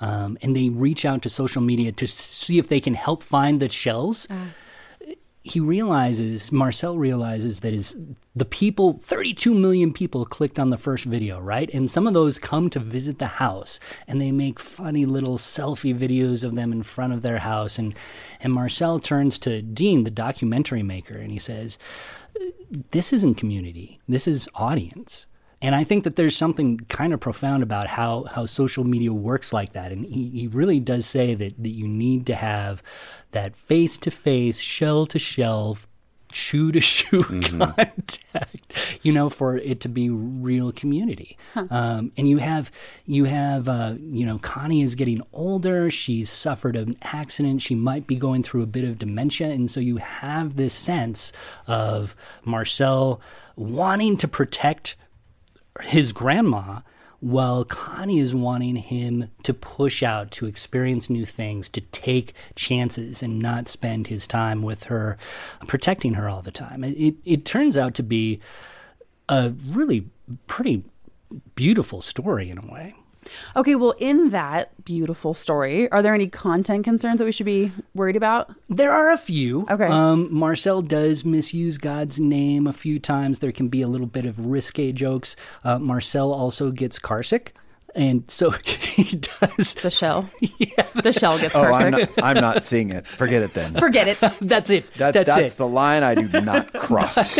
um, 0.01 0.37
and 0.41 0.55
they 0.55 0.69
reach 0.69 1.05
out 1.05 1.21
to 1.23 1.29
social 1.29 1.61
media 1.61 1.91
to 1.91 2.07
see 2.07 2.57
if 2.57 2.67
they 2.67 2.79
can 2.79 2.93
help 2.93 3.23
find 3.23 3.61
the 3.61 3.69
shells. 3.69 4.27
he 5.45 5.59
realizes, 5.59 6.53
Marcel 6.53 6.97
realizes 6.97 7.59
that 7.59 7.73
his 7.73 7.95
the 8.35 8.45
people, 8.45 8.93
32 8.93 9.53
million 9.53 9.91
people 9.93 10.25
clicked 10.25 10.57
on 10.57 10.69
the 10.69 10.77
first 10.77 11.03
video, 11.03 11.39
right? 11.39 11.69
And 11.73 11.91
some 11.91 12.07
of 12.07 12.13
those 12.13 12.39
come 12.39 12.69
to 12.71 12.79
visit 12.79 13.19
the 13.19 13.27
house 13.27 13.79
and 14.07 14.21
they 14.21 14.31
make 14.31 14.57
funny 14.57 15.05
little 15.05 15.37
selfie 15.37 15.95
videos 15.95 16.43
of 16.43 16.55
them 16.55 16.71
in 16.71 16.81
front 16.81 17.13
of 17.13 17.21
their 17.21 17.39
house. 17.39 17.77
And, 17.77 17.93
and 18.39 18.53
Marcel 18.53 18.99
turns 18.99 19.37
to 19.39 19.61
Dean, 19.61 20.03
the 20.03 20.11
documentary 20.11 20.81
maker, 20.81 21.15
and 21.15 21.29
he 21.29 21.39
says, 21.39 21.77
This 22.91 23.11
isn't 23.11 23.35
community, 23.35 23.99
this 24.07 24.27
is 24.27 24.49
audience. 24.55 25.25
And 25.63 25.73
I 25.73 25.85
think 25.85 26.03
that 26.03 26.17
there's 26.17 26.35
something 26.35 26.79
kind 26.89 27.13
of 27.13 27.21
profound 27.21 27.63
about 27.63 27.87
how, 27.87 28.25
how 28.25 28.45
social 28.45 28.83
media 28.83 29.13
works 29.13 29.53
like 29.53 29.71
that. 29.73 29.93
And 29.93 30.05
he, 30.05 30.29
he 30.29 30.47
really 30.47 30.81
does 30.81 31.05
say 31.05 31.35
that, 31.35 31.63
that 31.63 31.69
you 31.69 31.87
need 31.87 32.25
to 32.27 32.35
have 32.35 32.83
that 33.31 33.55
face 33.55 33.97
to 33.99 34.11
face, 34.11 34.59
shell 34.59 35.05
to 35.07 35.17
shelf, 35.17 35.87
shoe 36.33 36.73
to 36.73 36.81
shoe 36.81 37.23
contact, 37.43 38.19
you 39.03 39.13
know, 39.13 39.29
for 39.29 39.55
it 39.55 39.79
to 39.79 39.87
be 39.87 40.09
real 40.09 40.73
community. 40.73 41.37
Um, 41.55 42.11
and 42.17 42.27
you 42.27 42.39
have, 42.39 42.69
you 43.05 43.23
have, 43.23 43.69
uh, 43.69 43.95
you 43.99 44.25
know, 44.25 44.39
Connie 44.39 44.81
is 44.81 44.95
getting 44.95 45.21
older. 45.31 45.89
She's 45.89 46.29
suffered 46.29 46.75
an 46.75 46.97
accident. 47.03 47.61
She 47.61 47.75
might 47.75 48.05
be 48.05 48.15
going 48.15 48.43
through 48.43 48.63
a 48.63 48.67
bit 48.67 48.83
of 48.83 48.99
dementia. 48.99 49.47
And 49.47 49.71
so 49.71 49.79
you 49.79 49.95
have 49.97 50.57
this 50.57 50.73
sense 50.73 51.31
of 51.67 52.17
Marcel 52.43 53.21
wanting 53.55 54.17
to 54.17 54.27
protect 54.27 54.97
his 55.81 56.13
grandma 56.13 56.81
while 57.23 57.63
Connie 57.63 58.19
is 58.19 58.35
wanting 58.35 58.75
him 58.75 59.29
to 59.43 59.53
push 59.53 60.03
out, 60.03 60.29
to 60.31 60.45
experience 60.45 61.09
new 61.09 61.25
things, 61.25 61.69
to 61.69 61.79
take 61.79 62.33
chances 62.55 63.23
and 63.23 63.39
not 63.39 63.69
spend 63.69 64.07
his 64.07 64.27
time 64.27 64.61
with 64.61 64.83
her, 64.85 65.17
protecting 65.65 66.15
her 66.15 66.27
all 66.27 66.41
the 66.41 66.51
time. 66.51 66.83
It, 66.83 67.15
it, 67.23 67.45
turns 67.45 67.77
out 67.77 67.93
to 67.95 68.03
be 68.03 68.41
a 69.29 69.53
really 69.67 70.09
pretty 70.47 70.83
beautiful 71.55 72.01
story 72.01 72.49
in 72.49 72.57
a 72.57 72.69
way. 72.69 72.93
Okay, 73.55 73.75
well, 73.75 73.95
in 73.97 74.29
that 74.29 74.71
beautiful 74.85 75.33
story, 75.33 75.89
are 75.91 76.01
there 76.01 76.13
any 76.13 76.27
content 76.27 76.83
concerns 76.83 77.19
that 77.19 77.25
we 77.25 77.31
should 77.31 77.45
be 77.45 77.71
worried 77.93 78.15
about? 78.15 78.53
There 78.69 78.91
are 78.91 79.11
a 79.11 79.17
few. 79.17 79.65
Okay. 79.69 79.87
Um, 79.87 80.33
Marcel 80.33 80.81
does 80.81 81.23
misuse 81.23 81.77
God's 81.77 82.19
name 82.19 82.67
a 82.67 82.73
few 82.73 82.99
times. 82.99 83.39
There 83.39 83.51
can 83.51 83.69
be 83.69 83.81
a 83.81 83.87
little 83.87 84.07
bit 84.07 84.25
of 84.25 84.45
risque 84.45 84.91
jokes. 84.91 85.35
Uh, 85.63 85.79
Marcel 85.79 86.33
also 86.33 86.71
gets 86.71 86.99
carsick. 86.99 87.49
And 87.95 88.23
so 88.29 88.49
he 88.65 89.17
does. 89.17 89.73
The 89.75 89.91
shell. 89.91 90.29
Yeah. 90.57 90.87
The 91.01 91.11
shell 91.13 91.37
gets 91.39 91.55
Oh. 91.55 91.61
I'm 91.61 91.91
not, 91.91 92.09
I'm 92.23 92.35
not 92.37 92.63
seeing 92.63 92.89
it. 92.89 93.05
Forget 93.05 93.41
it 93.43 93.53
then. 93.53 93.73
Forget 93.75 94.07
it. 94.07 94.17
That's 94.41 94.69
it. 94.69 94.91
That, 94.95 95.13
that's, 95.13 95.27
that's 95.27 95.53
it. 95.53 95.57
the 95.57 95.67
line 95.67 96.01
I 96.03 96.15
do 96.15 96.41
not 96.41 96.71
cross. 96.73 97.37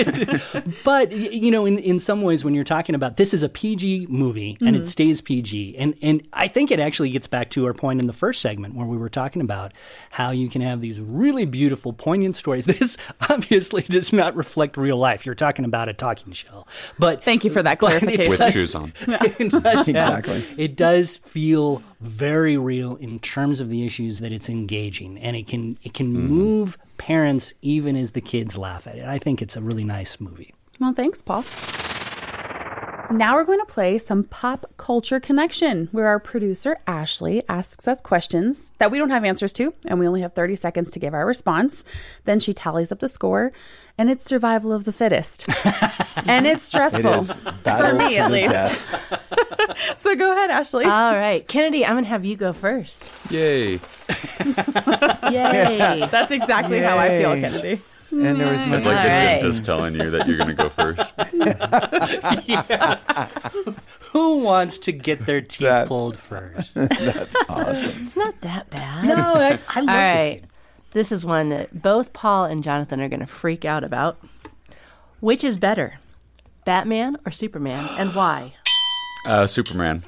but 0.84 1.10
y- 1.10 1.16
you 1.32 1.50
know, 1.52 1.66
in, 1.66 1.80
in 1.80 2.00
some 2.00 2.22
ways, 2.22 2.44
when 2.44 2.54
you're 2.54 2.64
talking 2.64 2.94
about 2.96 3.18
this 3.18 3.34
is 3.34 3.42
a 3.44 3.50
PG 3.50 4.08
movie 4.10 4.58
and 4.60 4.74
Mm-hmm. 4.76 4.84
it 4.84 4.88
stays 4.88 5.22
PG, 5.22 5.78
and 5.78 5.96
and 6.02 6.28
I 6.34 6.48
think 6.48 6.72
it 6.72 6.80
actually 6.80 7.10
gets 7.12 7.28
back 7.28 7.50
to 7.52 7.66
our 7.66 7.74
point 7.74 8.00
in 8.02 8.08
the 8.08 8.14
first 8.14 8.42
segment 8.42 8.76
where 8.76 8.86
we 8.88 8.98
were 8.98 9.10
talking 9.10 9.42
about 9.42 9.72
how 10.10 10.32
you 10.32 10.50
can 10.50 10.62
have 10.62 10.82
these 10.82 11.00
really 11.00 11.46
beautiful, 11.46 11.94
poignant 11.94 12.36
stories. 12.36 12.66
This 12.66 12.98
obviously 13.30 13.84
does 13.84 14.12
not 14.12 14.36
reflect 14.36 14.78
real 14.78 14.98
life. 14.98 15.26
You're 15.26 15.36
talking 15.36 15.66
about 15.66 15.90
a 15.90 15.94
talking 15.94 16.34
shell, 16.34 16.68
but 17.00 17.24
Thank 17.24 17.44
you 17.46 17.52
for 17.52 17.62
that 17.64 17.80
clarification. 17.80 18.30
with 18.32 18.54
shoes 18.54 18.76
on. 18.76 18.94
it 19.08 19.40
Exactly. 19.40 20.43
It 20.58 20.76
does 20.76 21.18
feel 21.18 21.82
very 22.02 22.58
real 22.58 22.96
in 22.98 23.20
terms 23.20 23.60
of 23.60 23.70
the 23.70 23.86
issues 23.86 24.20
that 24.20 24.32
it's 24.32 24.50
engaging, 24.50 25.18
and 25.18 25.36
it 25.36 25.48
can 25.48 25.78
it 25.84 25.94
can 25.94 26.08
mm-hmm. 26.08 26.28
move 26.28 26.78
parents 26.98 27.54
even 27.62 27.96
as 27.96 28.12
the 28.12 28.22
kids 28.22 28.58
laugh 28.58 28.88
at 28.88 28.96
it. 28.98 29.06
I 29.06 29.20
think 29.20 29.42
it's 29.42 29.56
a 29.56 29.62
really 29.62 29.84
nice 29.84 30.20
movie. 30.20 30.54
Well, 30.80 30.94
thanks, 30.94 31.22
Paul. 31.22 31.44
Now 33.14 33.36
we're 33.36 33.44
going 33.44 33.60
to 33.60 33.66
play 33.66 34.00
some 34.00 34.24
pop 34.24 34.66
culture 34.78 35.20
connection, 35.20 35.88
where 35.92 36.08
our 36.08 36.18
producer 36.18 36.80
Ashley 36.88 37.44
asks 37.48 37.88
us 37.88 38.02
questions 38.02 38.72
that 38.80 38.90
we 38.90 38.98
don't 38.98 39.12
have 39.12 39.24
answers 39.24 39.54
to, 39.54 39.72
and 39.86 40.00
we 40.00 40.08
only 40.08 40.22
have 40.22 40.34
30 40.34 40.56
seconds 40.56 40.90
to 40.92 41.00
give 41.00 41.14
our 41.14 41.24
response. 41.24 41.84
Then 42.26 42.40
she 42.40 42.54
tallies 42.54 42.92
up 42.92 43.02
the 43.02 43.08
score, 43.08 43.52
and 44.00 44.10
it's 44.10 44.26
survival 44.26 44.74
of 44.74 44.86
the 44.86 44.92
fittest. 44.92 45.46
and 46.26 46.48
it's 46.48 46.64
stressful. 46.64 47.14
is 47.14 47.36
battle 47.64 47.98
me, 48.00 48.18
at 48.18 48.32
least. 48.32 48.82
So 49.96 50.16
go 50.16 50.32
ahead, 50.32 50.52
Ashley. 50.52 50.84
All 50.86 51.16
right, 51.16 51.48
Kennedy, 51.48 51.86
I'm 51.86 51.96
gonna 51.96 52.08
have 52.08 52.26
you 52.26 52.36
go 52.36 52.52
first. 52.52 53.06
Yay. 53.32 53.74
Yay! 55.32 56.08
That's 56.12 56.32
exactly 56.32 56.80
how 56.80 56.98
I 56.98 57.10
feel, 57.20 57.40
Kennedy. 57.40 57.82
And 58.14 58.40
there 58.40 58.48
was 58.50 58.62
It's 58.62 58.70
like 58.70 58.76
All 58.76 58.84
the 58.84 58.96
right. 58.96 59.06
dentist 59.42 59.66
telling 59.66 59.96
you 59.96 60.12
that 60.12 60.28
you're 60.28 60.38
going 60.38 60.50
to 60.50 60.54
go 60.56 60.70
first. 60.70 61.02
Who 64.12 64.38
wants 64.38 64.78
to 64.80 64.92
get 64.92 65.26
their 65.26 65.42
teeth 65.42 65.60
That's- 65.68 65.88
pulled 65.88 66.18
first? 66.18 66.72
That's 66.76 67.36
awesome. 67.50 68.04
it's 68.06 68.16
not 68.16 68.40
that 68.42 68.70
bad. 68.70 69.06
no, 69.06 69.16
I, 69.16 69.60
I 69.70 69.82
love 69.82 69.86
All 69.86 69.86
this 69.86 69.88
right. 69.88 70.42
game. 70.42 70.48
This 70.92 71.12
is 71.12 71.26
one 71.26 71.50
that 71.50 71.82
both 71.82 72.14
Paul 72.14 72.46
and 72.46 72.64
Jonathan 72.64 73.02
are 73.02 73.10
going 73.10 73.20
to 73.22 73.26
freak 73.26 73.66
out 73.66 73.84
about. 73.84 74.20
Which 75.20 75.44
is 75.44 75.58
better, 75.58 76.00
Batman 76.66 77.16
or 77.26 77.32
Superman, 77.32 77.88
and 77.98 78.14
why? 78.14 78.54
Uh, 79.26 79.48
Superman. 79.48 80.04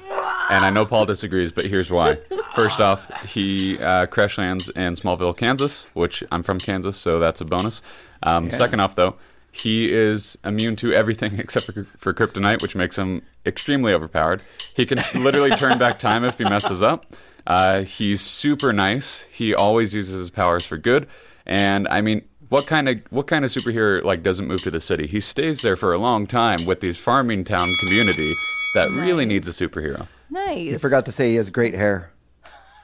And 0.50 0.64
I 0.64 0.70
know 0.70 0.84
Paul 0.86 1.06
disagrees, 1.06 1.50
but 1.50 1.64
here's 1.64 1.90
why. 1.90 2.18
First 2.56 2.80
off, 2.80 3.12
he 3.24 3.78
uh, 3.78 4.06
crash 4.06 4.38
lands 4.38 4.70
in 4.70 4.94
Smallville, 4.94 5.36
Kansas, 5.36 5.84
which 5.92 6.24
I'm 6.32 6.42
from 6.42 6.58
Kansas, 6.58 6.96
so 6.96 7.18
that's 7.18 7.42
a 7.42 7.44
bonus. 7.44 7.82
Um, 8.22 8.50
Second 8.50 8.80
off, 8.80 8.94
though, 8.94 9.16
he 9.52 9.92
is 9.92 10.38
immune 10.42 10.74
to 10.76 10.90
everything 10.90 11.34
except 11.38 11.66
for, 11.66 11.84
for 11.98 12.14
kryptonite, 12.14 12.62
which 12.62 12.74
makes 12.74 12.96
him 12.96 13.20
extremely 13.44 13.92
overpowered. 13.92 14.40
He 14.74 14.86
can 14.86 15.02
literally 15.22 15.50
turn 15.50 15.76
back 15.76 15.98
time 15.98 16.24
if 16.24 16.38
he 16.38 16.44
messes 16.44 16.82
up. 16.82 17.14
Uh, 17.46 17.82
he's 17.82 18.22
super 18.22 18.72
nice. 18.72 19.26
He 19.30 19.54
always 19.54 19.92
uses 19.92 20.18
his 20.18 20.30
powers 20.30 20.64
for 20.64 20.78
good. 20.78 21.06
And 21.44 21.86
I 21.88 22.00
mean, 22.00 22.22
what 22.48 22.66
kind 22.66 22.88
of 22.88 23.00
what 23.10 23.26
kind 23.26 23.44
of 23.44 23.50
superhero 23.50 24.02
like 24.02 24.22
doesn't 24.22 24.48
move 24.48 24.62
to 24.62 24.70
the 24.70 24.80
city? 24.80 25.06
He 25.06 25.20
stays 25.20 25.60
there 25.60 25.76
for 25.76 25.92
a 25.92 25.98
long 25.98 26.26
time 26.26 26.64
with 26.64 26.80
these 26.80 26.96
farming 26.96 27.44
town 27.44 27.68
community 27.80 28.34
that 28.74 28.90
really 28.92 29.26
needs 29.26 29.46
a 29.46 29.50
superhero. 29.50 30.08
Nice. 30.30 30.72
You 30.72 30.78
forgot 30.78 31.04
to 31.04 31.12
say 31.12 31.30
he 31.30 31.36
has 31.36 31.50
great 31.50 31.74
hair. 31.74 32.10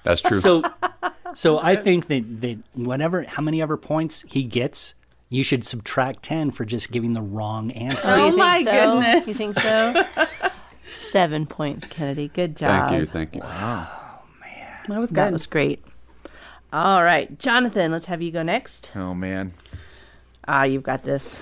That's 0.05 0.21
true. 0.21 0.41
So, 0.41 0.63
so 1.35 1.59
I 1.59 1.77
think 1.77 2.09
that 2.09 2.41
that 2.43 2.59
whatever, 2.75 3.23
how 3.25 3.43
many 3.43 3.63
ever 3.63 3.77
points 3.77 4.25
he 4.27 4.43
gets, 4.45 4.95
you 5.29 5.43
should 5.45 5.65
subtract 5.65 6.23
ten 6.23 6.51
for 6.51 6.65
just 6.65 6.91
giving 6.91 7.13
the 7.13 7.23
wrong 7.23 7.71
answer. 7.73 8.11
Oh 8.13 8.17
you 8.17 8.23
think 8.25 8.37
my 8.39 8.63
so? 8.65 8.71
goodness. 8.73 9.27
You 9.29 9.35
think 9.35 9.59
so? 9.59 10.05
Seven 10.95 11.47
points, 11.47 11.87
Kennedy. 11.87 12.29
Good 12.29 12.57
job. 12.57 12.91
thank 12.91 13.01
you, 13.01 13.07
thank 13.07 13.35
you. 13.35 13.41
That 14.89 14.99
was 15.01 15.11
good. 15.11 15.17
That 15.19 15.33
was 15.33 15.47
great. 15.47 15.83
All 16.73 17.05
right, 17.05 17.39
Jonathan, 17.39 17.93
let's 17.93 18.07
have 18.07 18.21
you 18.23 18.31
go 18.31 18.43
next. 18.43 18.91
Oh 18.97 19.15
man, 19.15 19.53
Ah, 20.49 20.65
you've 20.65 20.83
got 20.83 21.03
this. 21.05 21.39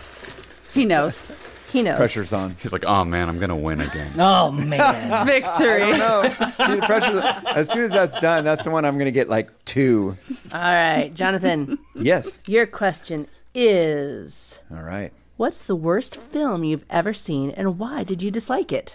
he 0.74 0.84
knows. 0.84 1.28
He 1.72 1.82
knows. 1.82 1.96
pressure's 1.96 2.32
on. 2.32 2.56
He's 2.60 2.72
like, 2.72 2.84
oh 2.84 3.04
man, 3.04 3.28
I'm 3.28 3.38
gonna 3.38 3.56
win 3.56 3.80
again. 3.80 4.12
Oh 4.18 4.50
man, 4.50 5.26
Victory. 5.26 5.92
No, 5.92 6.22
see 6.24 6.76
the 6.76 6.82
pressure. 6.86 7.20
As 7.54 7.68
soon 7.70 7.84
as 7.84 7.90
that's 7.90 8.20
done, 8.20 8.44
that's 8.44 8.64
the 8.64 8.70
one 8.70 8.84
I'm 8.84 8.94
going 8.94 9.06
to 9.06 9.12
get 9.12 9.28
like 9.28 9.50
two. 9.64 10.16
All 10.52 10.60
right, 10.60 11.12
Jonathan, 11.14 11.78
Yes. 11.94 12.40
your 12.46 12.66
question 12.66 13.26
is 13.54 14.58
All 14.70 14.82
right. 14.82 15.12
What's 15.36 15.62
the 15.62 15.76
worst 15.76 16.16
film 16.16 16.64
you've 16.64 16.84
ever 16.90 17.12
seen 17.14 17.50
and 17.52 17.78
why 17.78 18.04
did 18.04 18.22
you 18.22 18.30
dislike 18.30 18.72
it? 18.72 18.94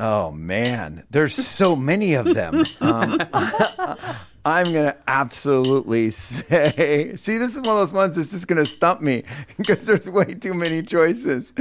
Oh 0.00 0.30
man, 0.30 1.04
there's 1.10 1.34
so 1.34 1.74
many 1.74 2.14
of 2.14 2.32
them. 2.34 2.64
Um, 2.80 3.20
I'm 4.44 4.72
gonna 4.72 4.96
absolutely 5.06 6.10
say. 6.10 7.12
See, 7.16 7.38
this 7.38 7.56
is 7.56 7.62
one 7.62 7.76
of 7.76 7.88
those 7.88 7.92
ones 7.92 8.16
that's 8.16 8.30
just 8.30 8.46
gonna 8.46 8.66
stump 8.66 9.00
me 9.00 9.24
because 9.56 9.84
there's 9.84 10.08
way 10.08 10.34
too 10.34 10.54
many 10.54 10.82
choices. 10.82 11.52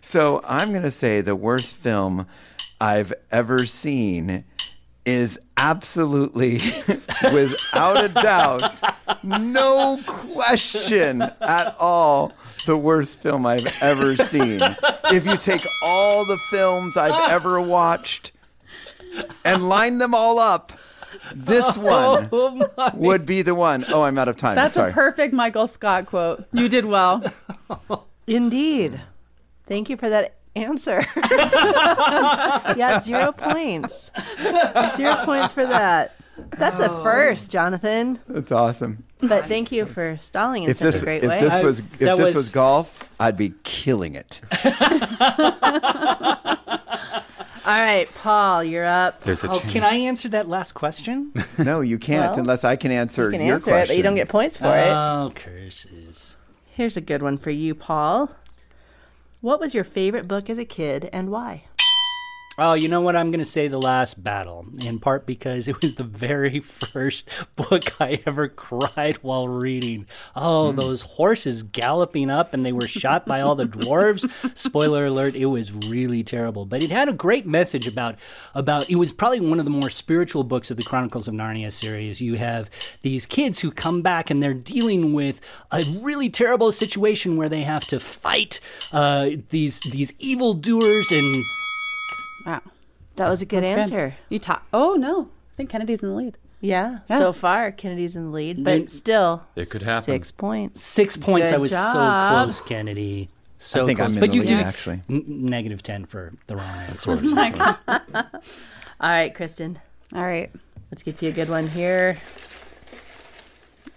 So 0.00 0.40
I'm 0.44 0.72
gonna 0.72 0.90
say 0.90 1.20
the 1.20 1.36
worst 1.36 1.76
film 1.76 2.26
I've 2.80 3.12
ever 3.30 3.66
seen 3.66 4.44
is 5.04 5.38
absolutely, 5.56 6.54
without 7.32 8.04
a 8.04 8.08
doubt, 8.08 8.80
no 9.22 10.00
question 10.06 11.22
at 11.22 11.76
all, 11.78 12.32
the 12.66 12.76
worst 12.76 13.18
film 13.18 13.46
I've 13.46 13.66
ever 13.80 14.16
seen. 14.16 14.60
If 15.06 15.26
you 15.26 15.36
take 15.36 15.64
all 15.84 16.24
the 16.26 16.38
films 16.50 16.96
I've 16.96 17.30
ever 17.30 17.60
watched 17.60 18.32
and 19.44 19.68
line 19.68 19.98
them 19.98 20.14
all 20.14 20.38
up, 20.38 20.72
this 21.34 21.78
oh 21.80 22.26
one 22.30 22.94
would 22.94 23.26
be 23.26 23.42
the 23.42 23.54
one. 23.54 23.84
Oh, 23.88 24.02
I'm 24.02 24.18
out 24.18 24.28
of 24.28 24.36
time. 24.36 24.56
That's 24.56 24.74
Sorry. 24.74 24.90
a 24.90 24.94
perfect 24.94 25.32
Michael 25.32 25.66
Scott 25.66 26.06
quote. 26.06 26.44
You 26.52 26.68
did 26.68 26.84
well. 26.84 27.22
Indeed. 28.26 29.00
Thank 29.66 29.90
you 29.90 29.96
for 29.96 30.08
that 30.08 30.36
answer. 30.54 31.06
yeah, 31.16 33.00
zero 33.02 33.32
points. 33.32 34.10
Zero 34.96 35.16
points 35.24 35.52
for 35.52 35.64
that. 35.66 36.16
That's 36.58 36.78
a 36.80 36.90
oh. 36.90 37.02
first, 37.02 37.50
Jonathan. 37.50 38.18
That's 38.28 38.52
awesome. 38.52 39.04
But 39.20 39.46
thank 39.46 39.70
you 39.70 39.86
for 39.86 40.18
stalling 40.20 40.64
in 40.64 40.70
If 40.70 40.78
such 40.78 40.94
this 40.94 41.02
a 41.02 41.04
great 41.04 41.24
if 41.24 41.30
way. 41.30 41.40
this 41.40 41.62
was 41.62 41.80
if 41.80 41.98
this 41.98 42.20
was- 42.20 42.34
was 42.34 42.48
golf, 42.48 43.08
I'd 43.20 43.36
be 43.36 43.54
killing 43.62 44.14
it. 44.16 44.40
All 47.64 47.80
right, 47.80 48.12
Paul, 48.16 48.64
you're 48.64 48.84
up. 48.84 49.22
There's 49.22 49.44
a 49.44 49.50
Oh, 49.50 49.60
chance. 49.60 49.72
can 49.72 49.84
I 49.84 49.94
answer 49.94 50.28
that 50.30 50.48
last 50.48 50.72
question? 50.72 51.32
No, 51.58 51.80
you 51.80 51.96
can't 51.98 52.32
Well, 52.32 52.40
unless 52.40 52.64
I 52.64 52.74
can 52.76 52.90
answer 52.90 53.26
You 53.26 53.38
can 53.38 53.46
your 53.46 53.54
answer 53.54 53.70
question. 53.70 53.82
it, 53.84 53.88
but 53.88 53.96
you 53.98 54.02
don't 54.02 54.14
get 54.16 54.28
points 54.28 54.56
for 54.56 54.76
it. 54.76 54.88
Oh, 54.90 55.30
curses. 55.34 56.34
Here's 56.74 56.96
a 56.96 57.00
good 57.00 57.22
one 57.22 57.38
for 57.38 57.50
you, 57.50 57.74
Paul. 57.76 58.30
What 59.40 59.60
was 59.60 59.74
your 59.74 59.84
favorite 59.84 60.26
book 60.26 60.50
as 60.50 60.58
a 60.58 60.64
kid 60.64 61.08
and 61.12 61.30
why? 61.30 61.64
Oh, 62.64 62.74
you 62.74 62.86
know 62.86 63.00
what? 63.00 63.16
I'm 63.16 63.32
going 63.32 63.40
to 63.40 63.44
say 63.44 63.66
The 63.66 63.80
Last 63.80 64.22
Battle, 64.22 64.64
in 64.84 65.00
part 65.00 65.26
because 65.26 65.66
it 65.66 65.82
was 65.82 65.96
the 65.96 66.04
very 66.04 66.60
first 66.60 67.28
book 67.56 68.00
I 68.00 68.22
ever 68.24 68.46
cried 68.46 69.16
while 69.16 69.48
reading. 69.48 70.06
Oh, 70.36 70.70
those 70.70 71.02
horses 71.02 71.64
galloping 71.64 72.30
up 72.30 72.54
and 72.54 72.64
they 72.64 72.70
were 72.70 72.86
shot 72.86 73.26
by 73.26 73.40
all 73.40 73.56
the 73.56 73.66
dwarves. 73.66 74.30
Spoiler 74.56 75.06
alert, 75.06 75.34
it 75.34 75.46
was 75.46 75.72
really 75.72 76.22
terrible. 76.22 76.64
But 76.64 76.84
it 76.84 76.90
had 76.90 77.08
a 77.08 77.12
great 77.12 77.48
message 77.48 77.88
about 77.88 78.14
about 78.54 78.88
it 78.88 78.94
was 78.94 79.12
probably 79.12 79.40
one 79.40 79.58
of 79.58 79.64
the 79.64 79.70
more 79.72 79.90
spiritual 79.90 80.44
books 80.44 80.70
of 80.70 80.76
the 80.76 80.84
Chronicles 80.84 81.26
of 81.26 81.34
Narnia 81.34 81.72
series. 81.72 82.20
You 82.20 82.34
have 82.34 82.70
these 83.00 83.26
kids 83.26 83.58
who 83.58 83.72
come 83.72 84.02
back 84.02 84.30
and 84.30 84.40
they're 84.40 84.54
dealing 84.54 85.14
with 85.14 85.40
a 85.72 85.82
really 85.98 86.30
terrible 86.30 86.70
situation 86.70 87.36
where 87.36 87.48
they 87.48 87.62
have 87.62 87.84
to 87.86 87.98
fight 87.98 88.60
uh, 88.92 89.30
these 89.48 89.80
these 89.80 90.12
evildoers 90.20 91.10
and 91.10 91.44
Wow. 92.46 92.62
That 93.16 93.28
was 93.28 93.42
a 93.42 93.46
good 93.46 93.62
That's 93.64 93.90
answer. 93.90 94.14
You 94.28 94.38
talk. 94.38 94.66
Oh 94.72 94.94
no, 94.94 95.28
I 95.52 95.54
think 95.56 95.70
Kennedy's 95.70 96.02
in 96.02 96.08
the 96.10 96.14
lead. 96.14 96.38
Yeah, 96.60 96.98
Yeah. 97.10 97.18
so 97.18 97.32
far 97.32 97.72
Kennedy's 97.72 98.14
in 98.16 98.26
the 98.26 98.30
lead, 98.30 98.64
Then- 98.64 98.82
but 98.82 98.90
still, 98.90 99.42
It 99.56 99.68
could 99.68 99.82
happen. 99.82 100.04
Six 100.04 100.30
points. 100.30 100.82
Six 100.82 101.16
points. 101.16 101.48
Good 101.50 101.54
I 101.56 101.58
was 101.58 101.70
job. 101.72 101.92
so 101.92 102.44
close, 102.44 102.60
Kennedy. 102.68 103.28
So 103.58 103.82
I 103.82 103.86
think 103.86 103.98
close. 103.98 104.08
I'm 104.10 104.14
in 104.14 104.20
but 104.20 104.30
the 104.30 104.36
you 104.36 104.42
lead, 104.42 104.48
do 104.48 104.54
actually. 104.58 105.02
n- 105.10 105.24
negative 105.28 105.82
ten 105.82 106.04
for 106.04 106.32
the 106.46 106.56
wrong 106.56 106.78
answer. 106.88 107.10
All 109.00 109.10
right, 109.10 109.34
Kristin, 109.34 109.76
All 110.14 110.22
right. 110.22 110.50
let's 110.90 111.02
get 111.02 111.20
you 111.22 111.28
a 111.28 111.32
good 111.32 111.48
one 111.48 111.66
here. 111.68 112.18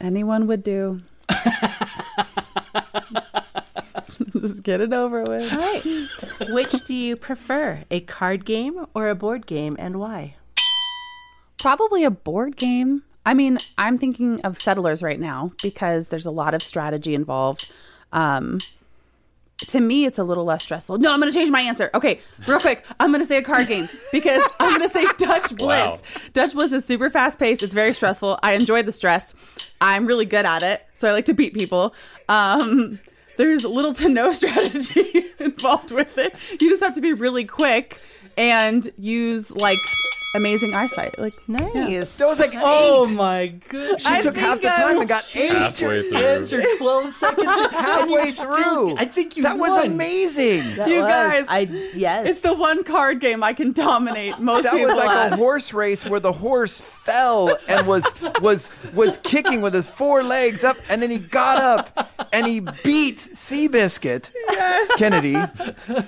Anyone 0.01 0.47
would 0.47 0.63
do. 0.63 1.01
Just 4.47 4.63
get 4.63 4.81
it 4.81 4.93
over 4.93 5.23
with. 5.23 5.51
All 5.51 5.59
right, 5.59 6.49
which 6.49 6.71
do 6.85 6.93
you 6.93 7.15
prefer, 7.15 7.83
a 7.89 7.99
card 8.01 8.45
game 8.45 8.85
or 8.93 9.09
a 9.09 9.15
board 9.15 9.47
game, 9.47 9.75
and 9.79 9.99
why? 9.99 10.35
Probably 11.57 12.03
a 12.03 12.11
board 12.11 12.57
game. 12.57 13.03
I 13.25 13.33
mean, 13.33 13.57
I'm 13.77 13.97
thinking 13.97 14.39
of 14.41 14.57
Settlers 14.61 15.01
right 15.01 15.19
now 15.19 15.53
because 15.63 16.09
there's 16.09 16.27
a 16.27 16.31
lot 16.31 16.53
of 16.53 16.61
strategy 16.61 17.15
involved. 17.15 17.71
Um, 18.13 18.59
to 19.67 19.79
me, 19.79 20.05
it's 20.05 20.19
a 20.19 20.23
little 20.23 20.43
less 20.43 20.63
stressful. 20.63 20.97
No, 20.97 21.13
I'm 21.13 21.19
going 21.19 21.31
to 21.31 21.37
change 21.37 21.49
my 21.49 21.61
answer. 21.61 21.89
Okay, 21.93 22.19
real 22.45 22.59
quick. 22.59 22.83
I'm 22.99 23.11
going 23.11 23.21
to 23.21 23.27
say 23.27 23.37
a 23.37 23.41
card 23.41 23.67
game 23.67 23.87
because 24.11 24.43
I'm 24.59 24.77
going 24.77 24.87
to 24.87 24.93
say 24.93 25.05
Dutch 25.17 25.55
Blitz. 25.55 26.01
Wow. 26.01 26.21
Dutch 26.33 26.53
Blitz 26.53 26.73
is 26.73 26.85
super 26.85 27.09
fast 27.09 27.39
paced. 27.39 27.63
It's 27.63 27.73
very 27.73 27.93
stressful. 27.93 28.37
I 28.43 28.53
enjoy 28.53 28.83
the 28.83 28.91
stress. 28.91 29.33
I'm 29.81 30.05
really 30.05 30.25
good 30.25 30.45
at 30.45 30.61
it. 30.61 30.85
So 30.95 31.07
I 31.07 31.13
like 31.13 31.25
to 31.25 31.33
beat 31.33 31.53
people. 31.53 31.93
Um, 32.27 32.99
there's 33.37 33.63
little 33.63 33.93
to 33.93 34.09
no 34.09 34.31
strategy 34.33 35.25
involved 35.39 35.91
with 35.91 36.17
it. 36.17 36.35
You 36.59 36.69
just 36.69 36.83
have 36.83 36.95
to 36.95 37.01
be 37.01 37.13
really 37.13 37.45
quick 37.45 37.99
and 38.37 38.89
use 38.97 39.51
like 39.51 39.79
amazing 40.35 40.73
eyesight. 40.73 41.17
Like, 41.19 41.33
Nice. 41.47 42.15
That 42.17 42.27
was 42.27 42.39
like 42.39 42.53
Oh 42.57 43.07
eight. 43.09 43.15
my 43.15 43.47
goodness! 43.69 44.03
She 44.05 44.21
took 44.21 44.35
half 44.35 44.61
the 44.61 44.67
time 44.69 44.99
and 44.99 45.07
got 45.09 45.29
eight. 45.35 45.51
Halfway 45.51 46.09
through. 46.09 46.17
Answer 46.17 46.63
twelve 46.77 47.13
seconds. 47.23 47.47
and 47.47 47.71
you 47.71 47.77
Halfway 47.77 48.31
still- 48.31 48.55
through. 48.55 48.97
I 48.97 49.05
think 49.05 49.37
you 49.37 49.43
That 49.43 49.57
was 49.57 49.85
amazing. 49.85 50.75
That 50.75 50.87
You 50.89 50.99
was- 51.01 51.11
guys, 51.11 51.45
I 51.49 51.59
yes. 51.95 52.27
It's 52.27 52.41
the 52.41 52.53
one 52.53 52.83
card 52.83 53.19
game 53.19 53.43
I 53.43 53.53
can 53.53 53.71
dominate 53.71 54.39
most 54.39 54.63
That 54.63 54.73
people 54.73 54.87
was 54.89 54.97
like 54.97 55.09
at. 55.09 55.33
a 55.33 55.35
horse 55.35 55.73
race 55.73 56.05
where 56.05 56.19
the 56.19 56.31
horse 56.31 56.81
fell 56.81 57.57
and 57.67 57.87
was 57.87 58.05
was 58.41 58.73
was 58.93 59.17
kicking 59.23 59.61
with 59.61 59.73
his 59.73 59.87
four 59.87 60.23
legs 60.23 60.63
up, 60.63 60.77
and 60.89 61.01
then 61.01 61.09
he 61.09 61.19
got 61.19 61.57
up 61.59 62.09
and 62.33 62.45
he 62.47 62.59
beat 62.83 63.17
Seabiscuit. 63.17 64.31
Yes. 64.49 64.91
Kennedy. 64.97 65.35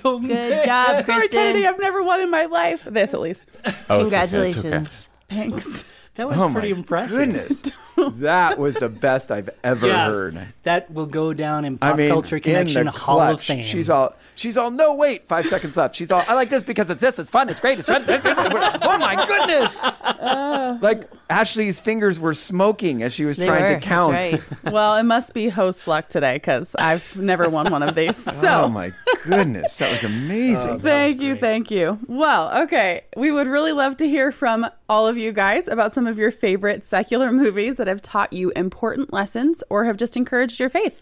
Oh, 0.04 0.18
good 0.20 0.64
job, 0.64 1.04
Sorry, 1.06 1.28
Kristin. 1.28 1.30
Kennedy, 1.30 1.66
I've 1.66 1.78
never 1.78 2.02
won 2.02 2.20
in 2.20 2.30
my 2.30 2.44
life. 2.46 2.84
This 2.84 3.14
at 3.14 3.20
least. 3.20 3.46
Oh, 3.88 4.08
it's 4.24 4.34
okay. 4.34 4.52
Congratulations. 4.52 5.08
Thanks. 5.28 5.84
That 6.16 6.28
was 6.28 6.38
Oh 6.38 6.48
my 6.48 6.60
pretty 6.60 6.70
impressive. 6.74 7.16
goodness. 7.18 7.62
That 8.18 8.58
was 8.58 8.74
the 8.74 8.88
best 8.88 9.30
I've 9.30 9.50
ever 9.64 9.86
Yeah, 9.86 10.06
heard. 10.06 10.38
that 10.62 10.90
will 10.90 11.06
go 11.06 11.32
down 11.32 11.64
in 11.64 11.78
pop 11.78 11.94
I 11.94 11.96
mean, 11.96 12.08
culture 12.10 12.36
in 12.36 12.42
connection 12.42 12.84
the 12.86 12.90
Hall 12.92 13.20
of. 13.20 13.42
Fame. 13.42 13.62
She's 13.62 13.90
all, 13.90 14.14
she's 14.34 14.56
all. 14.56 14.70
No, 14.70 14.94
wait, 14.94 15.26
five 15.28 15.46
seconds 15.46 15.76
left. 15.76 15.94
She's 15.94 16.10
all. 16.10 16.22
I 16.28 16.34
like 16.34 16.50
this 16.50 16.62
because 16.62 16.90
it's 16.90 17.00
this. 17.00 17.18
It's 17.18 17.30
fun. 17.30 17.48
It's 17.48 17.60
great. 17.60 17.78
It's 17.78 17.88
fun. 17.88 18.04
oh 18.08 18.98
my 18.98 19.26
goodness! 19.26 19.78
like 20.82 21.08
Ashley's 21.30 21.80
fingers 21.80 22.18
were 22.18 22.34
smoking 22.34 23.02
as 23.02 23.12
she 23.12 23.24
was 23.24 23.36
trying 23.36 23.62
were, 23.62 23.74
to 23.74 23.80
count. 23.80 24.12
right. 24.12 24.42
Well, 24.64 24.96
it 24.96 25.04
must 25.04 25.32
be 25.34 25.48
host 25.48 25.86
luck 25.88 26.08
today 26.08 26.34
because 26.36 26.74
I've 26.78 27.16
never 27.16 27.48
won 27.48 27.70
one 27.70 27.82
of 27.82 27.94
these. 27.94 28.26
Oh 28.28 28.32
so. 28.32 28.62
Oh 28.64 28.68
my 28.68 28.92
goodness, 29.24 29.76
that 29.78 29.90
was 29.90 30.04
amazing. 30.04 30.80
Thank 30.88 31.20
you, 31.20 31.36
thank 31.36 31.70
you. 31.70 31.98
Well, 32.06 32.62
okay. 32.64 33.04
We 33.16 33.32
would 33.32 33.46
really 33.46 33.72
love 33.72 33.96
to 33.98 34.08
hear 34.08 34.30
from 34.30 34.66
all 34.88 35.06
of 35.06 35.16
you 35.16 35.32
guys 35.32 35.68
about 35.68 35.92
some 35.92 36.06
of 36.06 36.18
your 36.18 36.30
favorite 36.30 36.84
secular 36.84 37.32
movies 37.32 37.76
that 37.88 37.94
have 37.94 38.02
taught 38.02 38.34
you 38.34 38.50
important 38.50 39.12
lessons 39.14 39.62
or 39.70 39.86
have 39.86 39.96
just 39.96 40.14
encouraged 40.14 40.60
your 40.60 40.68
faith. 40.68 41.00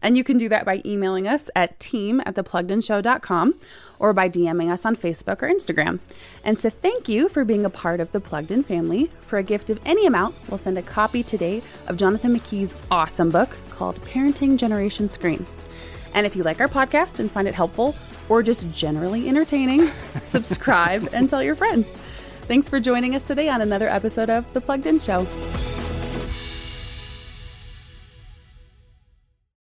And 0.00 0.16
you 0.16 0.22
can 0.22 0.38
do 0.38 0.48
that 0.48 0.64
by 0.64 0.80
emailing 0.84 1.26
us 1.26 1.50
at 1.56 1.80
team 1.80 2.22
at 2.24 2.36
thepluggedinshow.com 2.36 3.54
or 3.98 4.12
by 4.12 4.28
DMing 4.28 4.70
us 4.70 4.86
on 4.86 4.94
Facebook 4.94 5.42
or 5.42 5.50
Instagram. 5.52 5.98
And 6.44 6.56
to 6.58 6.70
thank 6.70 7.08
you 7.08 7.28
for 7.28 7.44
being 7.44 7.64
a 7.64 7.70
part 7.70 7.98
of 7.98 8.12
the 8.12 8.20
Plugged 8.20 8.52
In 8.52 8.62
family, 8.62 9.10
for 9.26 9.38
a 9.38 9.42
gift 9.42 9.70
of 9.70 9.80
any 9.84 10.06
amount, 10.06 10.36
we'll 10.48 10.58
send 10.58 10.78
a 10.78 10.82
copy 10.82 11.24
today 11.24 11.60
of 11.88 11.96
Jonathan 11.96 12.38
McKee's 12.38 12.72
awesome 12.92 13.30
book 13.30 13.56
called 13.70 14.00
Parenting 14.02 14.56
Generation 14.56 15.10
Screen. 15.10 15.44
And 16.14 16.24
if 16.24 16.36
you 16.36 16.44
like 16.44 16.60
our 16.60 16.68
podcast 16.68 17.18
and 17.18 17.28
find 17.28 17.48
it 17.48 17.54
helpful 17.54 17.96
or 18.28 18.44
just 18.44 18.72
generally 18.72 19.28
entertaining, 19.28 19.90
subscribe 20.22 21.08
and 21.12 21.28
tell 21.28 21.42
your 21.42 21.56
friends. 21.56 21.88
Thanks 22.42 22.68
for 22.68 22.80
joining 22.80 23.14
us 23.14 23.26
today 23.26 23.48
on 23.48 23.60
another 23.60 23.88
episode 23.88 24.30
of 24.30 24.50
The 24.54 24.60
Plugged 24.60 24.86
In 24.86 25.00
Show. 25.00 25.26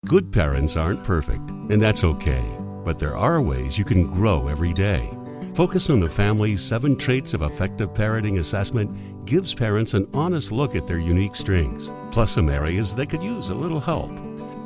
Good 0.07 0.31
parents 0.31 0.77
aren't 0.77 1.03
perfect, 1.03 1.51
and 1.51 1.83
that's 1.83 2.05
okay. 2.05 2.45
But 2.85 3.01
there 3.01 3.17
are 3.17 3.43
ways 3.43 3.77
you 3.77 3.85
can 3.85 4.07
grow 4.07 4.47
every 4.47 4.73
day. 4.73 5.11
Focus 5.53 5.91
on 5.91 5.99
the 5.99 6.09
Family's 6.09 6.63
Seven 6.63 6.95
Traits 6.95 7.35
of 7.35 7.43
Effective 7.43 7.93
Parenting 7.93 8.39
assessment 8.39 9.27
gives 9.27 9.53
parents 9.53 9.95
an 9.95 10.09
honest 10.15 10.53
look 10.53 10.77
at 10.77 10.87
their 10.87 10.99
unique 10.99 11.35
strengths, 11.35 11.91
plus 12.13 12.31
some 12.31 12.49
areas 12.49 12.95
that 12.95 13.09
could 13.09 13.21
use 13.21 13.49
a 13.49 13.55
little 13.55 13.81
help. 13.81 14.13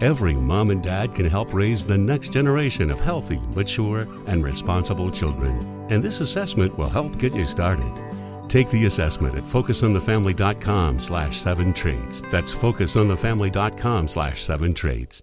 Every 0.03 0.35
mom 0.35 0.69
and 0.69 0.83
dad 0.83 1.15
can 1.15 1.25
help 1.25 1.55
raise 1.55 1.87
the 1.87 1.97
next 1.97 2.35
generation 2.35 2.91
of 2.91 3.01
healthy, 3.01 3.41
mature, 3.55 4.07
and 4.27 4.45
responsible 4.45 5.11
children. 5.11 5.87
And 5.89 6.03
this 6.03 6.21
assessment 6.21 6.77
will 6.77 6.91
help 6.91 7.17
get 7.17 7.35
you 7.35 7.47
started. 7.47 7.91
Take 8.51 8.69
the 8.69 8.85
assessment 8.85 9.37
at 9.37 9.45
focusonthefamily.com 9.45 11.01
slash 11.01 11.41
seven 11.41 11.73
traits. 11.73 12.21
That's 12.31 12.55
focusonthefamily.com 12.55 14.07
slash 14.07 14.43
seven 14.43 14.75
traits. 14.75 15.23